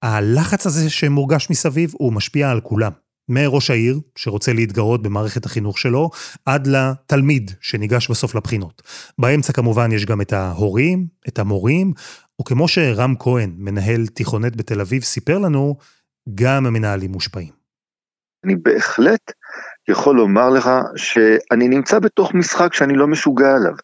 הלחץ 0.03 0.67
הזה 0.67 0.91
שמורגש 0.91 1.51
מסביב 1.51 1.93
הוא 1.99 2.13
משפיע 2.13 2.51
על 2.51 2.61
כולם. 2.61 2.93
מראש 3.29 3.71
העיר, 3.71 4.01
שרוצה 4.17 4.53
להתגרות 4.53 5.03
במערכת 5.03 5.47
החינוך 5.47 5.79
שלו, 5.79 6.11
עד 6.47 6.67
לתלמיד 6.67 7.51
שניגש 7.61 8.11
בסוף 8.11 8.35
לבחינות. 8.35 8.83
באמצע 9.19 9.53
כמובן 9.53 9.93
יש 9.93 10.07
גם 10.07 10.21
את 10.21 10.33
ההורים, 10.33 11.07
את 11.29 11.39
המורים, 11.39 11.93
וכמו 12.41 12.69
שרם 12.69 13.15
כהן, 13.19 13.55
מנהל 13.57 14.07
תיכונת 14.07 14.57
בתל 14.57 14.81
אביב, 14.81 15.03
סיפר 15.03 15.39
לנו, 15.39 15.77
גם 16.35 16.67
המנהלים 16.67 17.11
מושפעים. 17.11 17.53
אני 18.45 18.57
בהחלט 18.57 19.33
יכול 19.89 20.17
לומר 20.17 20.51
לך 20.51 20.71
שאני 20.97 21.69
נמצא 21.69 21.99
בתוך 21.99 22.35
משחק 22.35 22.75
שאני 22.75 22.95
לא 22.95 23.07
משוגע 23.07 23.55
עליו. 23.57 23.75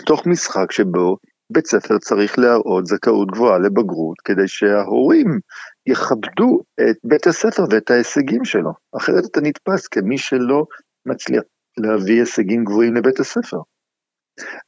בתוך 0.00 0.26
משחק 0.26 0.72
שבו 0.72 1.16
בית 1.52 1.66
ספר 1.66 1.98
צריך 1.98 2.38
להראות 2.38 2.86
זכאות 2.86 3.30
גבוהה 3.30 3.58
לבגרות 3.58 4.20
כדי 4.24 4.48
שההורים 4.48 5.38
יכבדו 5.86 6.60
את 6.80 6.96
בית 7.04 7.26
הספר 7.26 7.62
ואת 7.70 7.90
ההישגים 7.90 8.44
שלו. 8.44 8.72
אחרת 8.96 9.24
אתה 9.30 9.40
נתפס 9.40 9.88
כמי 9.88 10.18
שלא 10.18 10.64
מצליח 11.06 11.42
להביא 11.78 12.20
הישגים 12.20 12.64
גבוהים 12.64 12.94
לבית 12.94 13.20
הספר. 13.20 13.58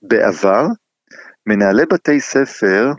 בעבר, 0.02 0.66
מנהלי 1.46 1.86
בתי 1.86 2.20
ספר 2.20 2.92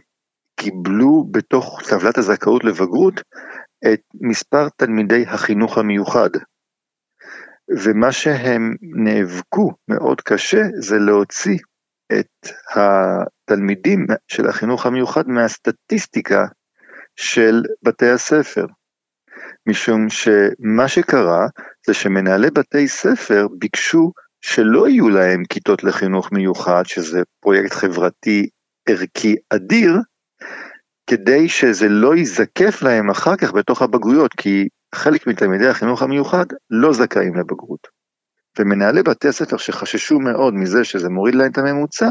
קיבלו 0.59 1.25
בתוך 1.31 1.81
טבלת 1.89 2.17
הזכאות 2.17 2.63
לבגרות 2.63 3.21
את 3.93 4.01
מספר 4.21 4.69
תלמידי 4.69 5.25
החינוך 5.27 5.77
המיוחד. 5.77 6.29
ומה 7.83 8.11
שהם 8.11 8.75
נאבקו 8.81 9.71
מאוד 9.87 10.21
קשה 10.21 10.61
זה 10.79 10.99
להוציא 10.99 11.57
את 12.19 12.47
התלמידים 12.75 14.07
של 14.27 14.49
החינוך 14.49 14.85
המיוחד 14.85 15.27
מהסטטיסטיקה 15.27 16.45
של 17.15 17.63
בתי 17.83 18.09
הספר. 18.09 18.65
משום 19.67 20.09
שמה 20.09 20.87
שקרה 20.87 21.47
זה 21.87 21.93
שמנהלי 21.93 22.51
בתי 22.51 22.87
ספר 22.87 23.47
ביקשו 23.57 24.11
שלא 24.41 24.87
יהיו 24.87 25.09
להם 25.09 25.43
כיתות 25.49 25.83
לחינוך 25.83 26.31
מיוחד, 26.31 26.83
שזה 26.85 27.21
פרויקט 27.39 27.73
חברתי 27.73 28.49
ערכי 28.89 29.35
אדיר, 29.49 29.97
כדי 31.13 31.49
שזה 31.49 31.89
לא 31.89 32.15
ייזקף 32.15 32.81
להם 32.81 33.09
אחר 33.09 33.35
כך 33.35 33.51
בתוך 33.53 33.81
הבגרויות, 33.81 34.33
כי 34.33 34.67
חלק 34.95 35.27
מתלמידי 35.27 35.67
החינוך 35.67 36.01
המיוחד 36.01 36.45
לא 36.69 36.93
זכאים 36.93 37.35
לבגרות. 37.35 37.87
ומנהלי 38.59 39.03
בתי 39.03 39.27
הספר 39.27 39.57
שחששו 39.57 40.19
מאוד 40.19 40.53
מזה 40.53 40.83
שזה 40.83 41.09
מוריד 41.09 41.35
להם 41.35 41.51
את 41.51 41.57
הממוצע, 41.57 42.09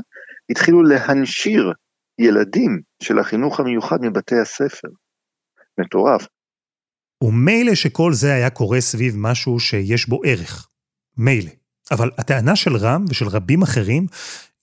התחילו 0.51 0.83
להנשיר 0.83 1.73
ילדים 2.19 2.81
של 3.03 3.19
החינוך 3.19 3.61
המיוחד 3.61 3.99
מבתי 4.03 4.39
הספר. 4.39 4.89
מטורף. 5.81 6.27
ומילא 7.25 7.75
שכל 7.75 8.13
זה 8.13 8.35
היה 8.35 8.51
קורה 8.51 8.81
סביב 8.81 9.15
משהו 9.19 9.61
שיש 9.61 10.09
בו 10.09 10.21
ערך. 10.25 10.69
מילא. 11.17 11.51
אבל 11.91 12.11
הטענה 12.19 12.57
של 12.57 12.77
רם 12.77 13.05
ושל 13.09 13.29
רבים 13.29 13.63
אחרים 13.63 14.07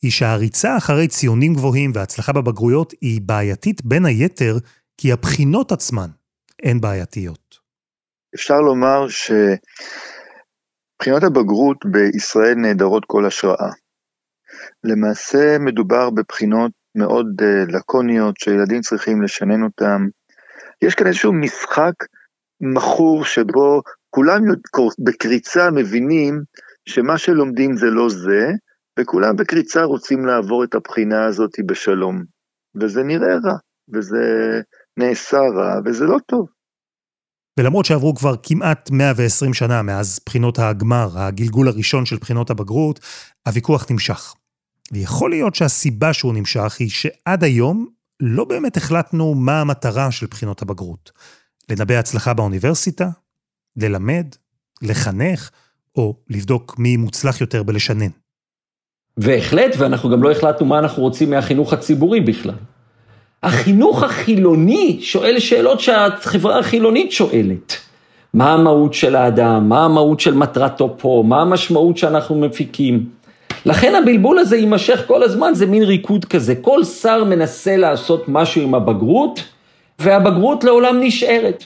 היא 0.02 0.12
שהריצה 0.12 0.78
אחרי 0.78 1.08
ציונים 1.08 1.54
גבוהים 1.54 1.92
והצלחה 1.96 2.34
בבגרויות 2.34 2.94
היא 3.02 3.22
בעייתית 3.22 3.86
בין 3.86 4.06
היתר 4.06 4.58
כי 4.98 5.12
הבחינות 5.12 5.72
עצמן 5.72 6.10
הן 6.64 6.82
בעייתיות. 6.82 7.60
אפשר 8.36 8.62
לומר 8.62 9.08
שבחינות 9.10 9.64
הבגרות 11.24 11.86
בישראל 11.86 12.56
נעדרות 12.56 13.04
כל 13.08 13.26
השראה. 13.26 13.72
למעשה 14.84 15.58
מדובר 15.60 16.10
בבחינות 16.10 16.72
מאוד 16.96 17.42
אה, 17.42 17.64
לקוניות 17.68 18.38
שילדים 18.38 18.82
צריכים 18.82 19.22
לשנן 19.22 19.64
אותם. 19.64 20.08
יש 20.82 20.96
כאן 20.96 21.08
איזשהו 21.08 21.34
משחק 21.34 21.94
מכור 22.62 23.26
שבו 23.26 23.82
כולם 24.10 24.42
בקריצה 25.00 25.72
מבינים 25.72 26.44
שמה 26.86 27.18
שלומדים 27.18 27.78
זה 27.78 27.86
לא 27.86 28.10
זה, 28.10 28.52
וכולם 29.00 29.36
בקריצה 29.36 29.84
רוצים 29.84 30.26
לעבור 30.26 30.64
את 30.64 30.76
הבחינה 30.76 31.26
הזאת 31.26 31.52
בשלום. 31.66 32.24
וזה 32.82 33.04
נראה 33.04 33.34
רע, 33.44 33.58
וזה 33.94 34.18
נעשה 34.98 35.38
רע, 35.38 35.80
וזה 35.86 36.06
לא 36.06 36.18
טוב. 36.26 36.48
ולמרות 37.60 37.86
שעברו 37.86 38.16
כבר 38.16 38.36
כמעט 38.44 38.92
120 38.92 39.54
שנה 39.54 39.82
מאז 39.82 40.20
בחינות 40.26 40.60
הגמר, 40.60 41.10
הגלגול 41.16 41.68
הראשון 41.68 42.06
של 42.06 42.18
בחינות 42.18 42.50
הבגרות, 42.50 43.00
הוויכוח 43.48 43.92
נמשך. 43.92 44.34
ויכול 44.92 45.30
להיות 45.30 45.56
שהסיבה 45.56 46.14
שהוא 46.14 46.34
נמשך 46.34 46.76
היא 46.80 46.90
שעד 46.90 47.44
היום 47.44 47.88
לא 48.20 48.46
באמת 48.46 48.78
החלטנו 48.78 49.34
מה 49.34 49.62
המטרה 49.62 50.12
של 50.12 50.26
בחינות 50.26 50.62
הבגרות. 50.62 51.12
לנבא 51.70 51.94
הצלחה 51.94 52.34
באוניברסיטה? 52.34 53.10
ללמד? 53.76 54.26
לחנך? 54.82 55.50
או 55.96 56.20
לבדוק 56.30 56.80
מי 56.80 56.98
מוצלח 56.98 57.42
יותר 57.42 57.64
בלשנן? 57.64 58.10
בהחלט, 59.26 59.76
ואנחנו 59.78 60.10
גם 60.10 60.24
לא 60.24 60.32
החלטנו 60.32 60.66
מה 60.66 60.80
אנחנו 60.80 61.04
רוצים 61.04 61.30
מהחינוך 61.30 61.74
הציבורי 61.74 62.20
בכלל. 62.20 62.54
החינוך 63.44 64.04
החילוני 64.04 64.98
שואל 65.02 65.40
שאלות 65.40 65.80
שהחברה 65.80 66.60
החילונית 66.60 67.12
שואלת. 67.12 67.78
מה 68.34 68.54
המהות 68.54 68.94
של 68.94 69.16
האדם? 69.16 69.70
מה 69.70 69.86
המהות 69.86 70.20
של 70.20 70.34
מטרתו 70.34 70.96
פה? 70.98 71.24
מה 71.28 71.42
המשמעות 71.42 71.98
שאנחנו 71.98 72.36
מפיקים? 72.40 73.06
לכן 73.66 73.96
הבלבול 73.96 74.40
הזה 74.40 74.58
יימשך 74.58 75.04
כל 75.08 75.24
הזמן, 75.24 75.54
זה 75.54 75.66
מין 75.66 75.84
ריקוד 75.84 76.26
כזה. 76.26 76.56
כל 76.56 76.84
שר 76.84 77.24
מנסה 77.24 77.78
לעשות 77.78 78.24
משהו 78.28 78.62
עם 78.62 78.76
הבגרות, 78.76 79.44
והבגרות 80.00 80.64
לעולם 80.64 81.00
נשארת. 81.00 81.66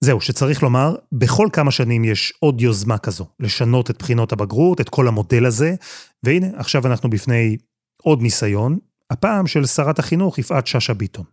זהו, 0.00 0.20
שצריך 0.20 0.62
לומר, 0.62 0.94
בכל 1.12 1.48
כמה 1.52 1.70
שנים 1.70 2.04
יש 2.04 2.32
עוד 2.40 2.60
יוזמה 2.60 2.98
כזו, 2.98 3.26
לשנות 3.40 3.90
את 3.90 3.98
בחינות 3.98 4.32
הבגרות, 4.32 4.80
את 4.80 4.88
כל 4.88 5.08
המודל 5.08 5.46
הזה, 5.46 5.74
והנה, 6.22 6.46
עכשיו 6.56 6.86
אנחנו 6.86 7.10
בפני 7.10 7.56
עוד 8.02 8.22
ניסיון, 8.22 8.78
הפעם 9.10 9.46
של 9.46 9.66
שרת 9.66 9.98
החינוך 9.98 10.38
יפעת 10.38 10.66
שאשא 10.66 10.92
ביטון. 10.92 11.24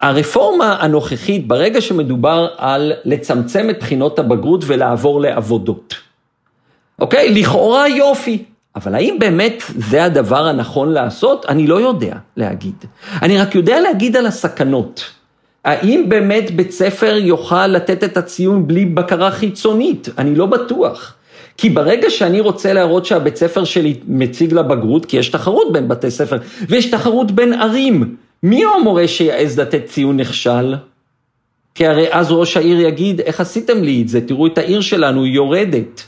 הרפורמה 0.00 0.76
הנוכחית, 0.82 1.46
ברגע 1.46 1.80
שמדובר 1.80 2.48
על 2.56 2.92
לצמצם 3.04 3.70
את 3.70 3.78
בחינות 3.80 4.18
הבגרות 4.18 4.64
ולעבור 4.66 5.20
לעבודות. 5.20 5.94
אוקיי? 6.98 7.34
לכאורה 7.34 7.88
יופי. 7.88 8.44
אבל 8.76 8.94
האם 8.94 9.16
באמת 9.20 9.62
זה 9.76 10.04
הדבר 10.04 10.46
הנכון 10.46 10.92
לעשות? 10.92 11.46
אני 11.46 11.66
לא 11.66 11.80
יודע 11.80 12.16
להגיד. 12.36 12.84
אני 13.22 13.38
רק 13.38 13.54
יודע 13.54 13.80
להגיד 13.80 14.16
על 14.16 14.26
הסכנות. 14.26 15.10
האם 15.64 16.04
באמת 16.08 16.50
בית 16.50 16.70
ספר 16.70 17.16
יוכל 17.16 17.66
לתת 17.66 18.04
את 18.04 18.16
הציון 18.16 18.66
בלי 18.66 18.84
בקרה 18.84 19.30
חיצונית? 19.30 20.08
אני 20.18 20.34
לא 20.34 20.46
בטוח. 20.46 21.14
כי 21.56 21.70
ברגע 21.70 22.10
שאני 22.10 22.40
רוצה 22.40 22.72
להראות 22.72 23.06
שהבית 23.06 23.36
ספר 23.36 23.64
שלי 23.64 23.94
מציג 24.08 24.52
לבגרות, 24.52 25.06
כי 25.06 25.16
יש 25.16 25.28
תחרות 25.28 25.72
בין 25.72 25.88
בתי 25.88 26.10
ספר, 26.10 26.36
ויש 26.68 26.86
תחרות 26.86 27.30
בין 27.30 27.52
ערים, 27.52 28.16
מי 28.42 28.64
הוא 28.64 28.74
המורה 28.74 29.08
שיעז 29.08 29.58
לתת 29.58 29.86
ציון 29.86 30.16
נכשל? 30.16 30.74
כי 31.74 31.86
הרי 31.86 32.06
אז 32.10 32.32
ראש 32.32 32.56
העיר 32.56 32.80
יגיד, 32.80 33.20
איך 33.20 33.40
עשיתם 33.40 33.82
לי 33.82 34.02
את 34.02 34.08
זה? 34.08 34.20
תראו 34.20 34.46
את 34.46 34.58
העיר 34.58 34.80
שלנו, 34.80 35.24
היא 35.24 35.32
יורדת. 35.32 36.02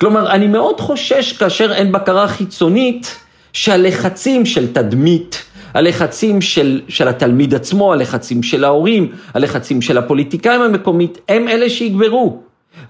כלומר, 0.00 0.30
אני 0.30 0.46
מאוד 0.46 0.80
חושש 0.80 1.32
כאשר 1.32 1.72
אין 1.72 1.92
בקרה 1.92 2.28
חיצונית, 2.28 3.16
שהלחצים 3.52 4.46
של 4.46 4.72
תדמית, 4.72 5.42
הלחצים 5.74 6.40
של, 6.40 6.80
של 6.88 7.08
התלמיד 7.08 7.54
עצמו, 7.54 7.92
הלחצים 7.92 8.42
של 8.42 8.64
ההורים, 8.64 9.12
הלחצים 9.34 9.82
של 9.82 9.98
הפוליטיקאים 9.98 10.60
המקומית, 10.60 11.18
הם 11.28 11.48
אלה 11.48 11.70
שיגברו. 11.70 12.38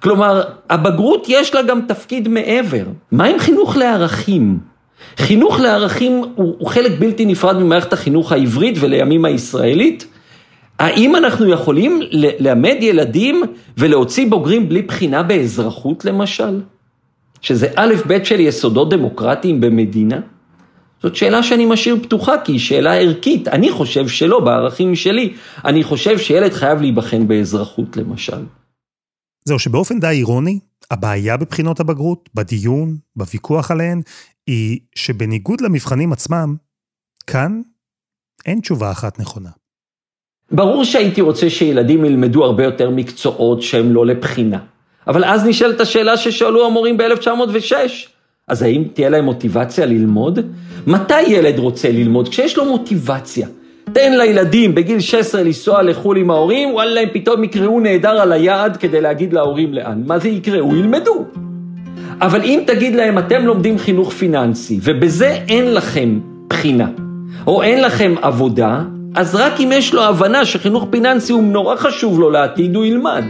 כלומר, 0.02 0.42
הבגרות 0.70 1.26
יש 1.28 1.54
לה 1.54 1.62
גם 1.62 1.80
תפקיד 1.88 2.28
מעבר. 2.28 2.84
מה 3.12 3.24
עם 3.24 3.38
חינוך 3.38 3.76
לערכים? 3.76 4.58
חינוך 5.16 5.60
לערכים 5.60 6.12
הוא, 6.34 6.54
הוא 6.58 6.68
חלק 6.68 6.92
בלתי 6.98 7.26
נפרד 7.26 7.56
ממערכת 7.56 7.92
החינוך 7.92 8.32
העברית 8.32 8.76
ולימים 8.80 9.24
הישראלית. 9.24 10.06
האם 10.78 11.16
אנחנו 11.16 11.50
יכולים 11.50 12.00
ללמד 12.10 12.76
ילדים 12.80 13.42
ולהוציא 13.78 14.30
בוגרים 14.30 14.68
בלי 14.68 14.82
בחינה 14.82 15.22
באזרחות 15.22 16.04
למשל? 16.04 16.60
שזה 17.40 17.68
א' 17.76 17.94
ב' 18.06 18.24
של 18.24 18.40
יסודות 18.40 18.90
דמוקרטיים 18.90 19.60
במדינה? 19.60 20.20
זאת 21.02 21.16
שאלה 21.16 21.42
שאני 21.42 21.66
משאיר 21.66 21.96
פתוחה, 22.02 22.34
כי 22.44 22.52
היא 22.52 22.60
שאלה 22.60 22.94
ערכית. 22.94 23.48
אני 23.48 23.72
חושב 23.72 24.08
שלא, 24.08 24.40
בערכים 24.40 24.94
שלי. 24.94 25.34
אני 25.64 25.84
חושב 25.84 26.18
שילד 26.18 26.52
חייב 26.52 26.80
להיבחן 26.80 27.28
באזרחות, 27.28 27.96
למשל. 27.96 28.44
זהו, 29.44 29.58
שבאופן 29.58 30.00
די 30.00 30.06
אירוני, 30.06 30.58
הבעיה 30.90 31.36
בבחינות 31.36 31.80
הבגרות, 31.80 32.28
בדיון, 32.34 32.96
בוויכוח 33.16 33.70
עליהן, 33.70 34.02
היא 34.46 34.80
שבניגוד 34.94 35.60
למבחנים 35.60 36.12
עצמם, 36.12 36.56
כאן 37.26 37.60
אין 38.46 38.60
תשובה 38.60 38.90
אחת 38.90 39.20
נכונה. 39.20 39.50
ברור 40.50 40.84
שהייתי 40.84 41.20
רוצה 41.20 41.50
שילדים 41.50 42.04
ילמדו 42.04 42.44
הרבה 42.44 42.64
יותר 42.64 42.90
מקצועות 42.90 43.62
שהם 43.62 43.92
לא 43.92 44.06
לבחינה. 44.06 44.58
אבל 45.06 45.24
אז 45.24 45.44
נשאלת 45.46 45.80
השאלה 45.80 46.16
ששאלו 46.16 46.66
המורים 46.66 46.96
ב-1906, 46.96 47.74
אז 48.48 48.62
האם 48.62 48.84
תהיה 48.92 49.08
להם 49.08 49.24
מוטיבציה 49.24 49.86
ללמוד? 49.86 50.38
מתי 50.86 51.22
ילד 51.22 51.58
רוצה 51.58 51.90
ללמוד? 51.90 52.28
כשיש 52.28 52.56
לו 52.56 52.64
מוטיבציה. 52.64 53.46
תן 53.92 54.18
לילדים 54.18 54.74
בגיל 54.74 55.00
16 55.00 55.42
לנסוע 55.42 55.82
לחו"ל 55.82 56.16
עם 56.16 56.30
ההורים, 56.30 56.70
וואלה, 56.70 57.00
הם 57.00 57.08
פתאום 57.12 57.44
יקראו 57.44 57.80
נהדר 57.80 58.20
על 58.20 58.32
היעד 58.32 58.76
כדי 58.76 59.00
להגיד 59.00 59.32
להורים 59.32 59.74
לאן. 59.74 60.02
מה 60.06 60.18
זה 60.18 60.28
יקראו? 60.28 60.76
ילמדו. 60.76 61.24
אבל 62.20 62.42
אם 62.44 62.60
תגיד 62.66 62.94
להם, 62.94 63.18
אתם 63.18 63.46
לומדים 63.46 63.78
חינוך 63.78 64.12
פיננסי, 64.12 64.80
ובזה 64.82 65.38
אין 65.48 65.74
לכם 65.74 66.20
בחינה, 66.48 66.88
או 67.46 67.62
אין 67.62 67.82
לכם 67.82 68.14
עבודה, 68.22 68.82
אז 69.14 69.34
רק 69.34 69.60
אם 69.60 69.70
יש 69.72 69.94
לו 69.94 70.02
הבנה 70.02 70.44
שחינוך 70.44 70.86
פיננסי 70.90 71.32
הוא 71.32 71.42
נורא 71.42 71.76
חשוב 71.76 72.20
לו 72.20 72.30
לעתיד, 72.30 72.76
הוא 72.76 72.84
ילמד. 72.84 73.24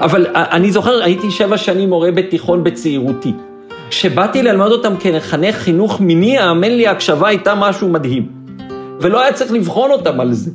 אבל 0.00 0.26
אני 0.34 0.72
זוכר, 0.72 1.02
הייתי 1.02 1.30
שבע 1.30 1.56
שנים 1.56 1.88
מורה 1.88 2.10
בתיכון 2.10 2.64
בצעירותי. 2.64 3.32
כשבאתי 3.94 4.42
ללמד 4.42 4.70
אותם 4.70 4.94
כחנך 5.00 5.54
חינוך 5.54 6.00
מיני, 6.00 6.38
האמן 6.38 6.70
לי, 6.70 6.86
ההקשבה 6.86 7.28
הייתה 7.28 7.54
משהו 7.54 7.88
מדהים. 7.88 8.26
ולא 9.00 9.22
היה 9.22 9.32
צריך 9.32 9.52
לבחון 9.52 9.90
אותם 9.90 10.20
על 10.20 10.32
זה. 10.32 10.50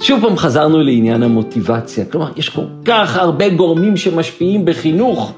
שוב 0.00 0.20
פעם 0.22 0.36
חזרנו 0.36 0.82
לעניין 0.82 1.22
המוטיבציה. 1.22 2.04
כלומר, 2.04 2.28
יש 2.36 2.48
כל 2.48 2.62
כך 2.84 3.16
הרבה 3.16 3.48
גורמים 3.48 3.96
שמשפיעים 3.96 4.64
בחינוך, 4.64 5.32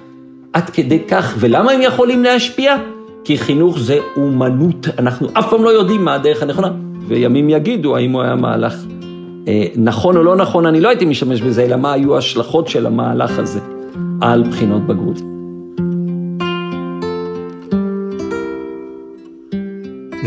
עד 0.53 0.71
כדי 0.71 0.99
כך, 1.09 1.35
ולמה 1.39 1.73
הם 1.73 1.83
יכולים 1.83 2.25
להשפיע? 2.25 2.77
כי 3.25 3.39
חינוך 3.39 3.79
זה 3.79 3.99
אומנות, 4.17 4.87
אנחנו 4.99 5.29
אף 5.33 5.51
פעם 5.51 5.65
לא 5.65 5.69
יודעים 5.69 6.05
מה 6.05 6.15
הדרך 6.15 6.43
הנכונה, 6.43 6.71
וימים 7.09 7.51
יגידו 7.51 7.97
האם 7.97 8.13
הוא 8.13 8.23
היה 8.23 8.35
מהלך 8.35 8.75
אה, 9.49 9.65
נכון 9.77 10.17
או 10.17 10.23
לא 10.23 10.37
נכון, 10.37 10.67
אני 10.67 10.81
לא 10.81 10.89
הייתי 10.89 11.05
משתמש 11.05 11.41
בזה, 11.41 11.65
אלא 11.65 11.77
מה 11.77 11.93
היו 11.93 12.15
ההשלכות 12.15 12.69
של 12.69 12.87
המהלך 12.87 13.39
הזה 13.39 13.61
על 14.21 14.43
בחינות 14.43 14.87
בגרות. 14.87 15.38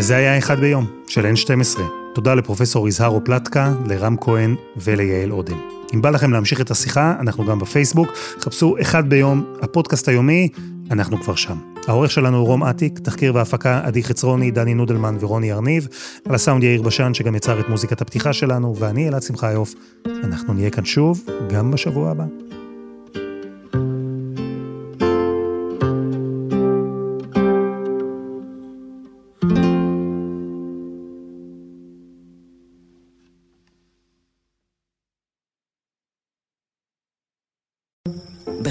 וזה 0.02 0.16
היה 0.16 0.38
אחד 0.38 0.60
ביום, 0.60 0.86
של 1.08 1.34
N12. 1.34 1.80
תודה 2.14 2.36
לפרופסור 2.36 2.88
יזהר 2.88 3.10
אופלטקה, 3.10 3.74
לרם 3.86 4.16
כהן 4.22 4.56
וליעל 4.78 5.32
אודם. 5.32 5.58
אם 5.94 6.02
בא 6.02 6.10
לכם 6.10 6.34
להמשיך 6.34 6.62
את 6.62 6.72
השיחה, 6.72 7.16
אנחנו 7.20 7.46
גם 7.46 7.60
בפייסבוק. 7.60 8.08
חפשו 8.40 8.76
אחד 8.82 9.10
ביום, 9.10 9.44
הפודקאסט 9.62 10.08
היומי, 10.08 10.50
אנחנו 10.92 11.22
כבר 11.22 11.36
שם. 11.36 11.58
העורך 11.88 12.12
שלנו 12.12 12.38
הוא 12.38 12.48
רום 12.48 12.64
אטיק, 12.64 13.00
תחקיר 13.00 13.36
והפקה 13.36 13.82
עדי 13.84 14.04
חצרוני, 14.04 14.52
דני 14.52 14.74
נודלמן 14.74 15.18
ורוני 15.20 15.52
ארניב, 15.52 15.88
על 16.30 16.36
הסאונד 16.36 16.64
יאיר 16.64 16.82
בשן 16.82 17.14
שגם 17.14 17.36
יצר 17.36 17.60
את 17.60 17.70
מוזיקת 17.70 18.02
הפתיחה 18.02 18.34
שלנו, 18.34 18.76
ואני 18.80 19.08
אלעד 19.08 19.24
שמחיוף. 19.24 19.74
אנחנו 20.24 20.54
נהיה 20.54 20.70
כאן 20.70 20.86
שוב, 20.86 21.24
גם 21.50 21.72
בשבוע 21.72 22.12
הבא. 22.12 22.26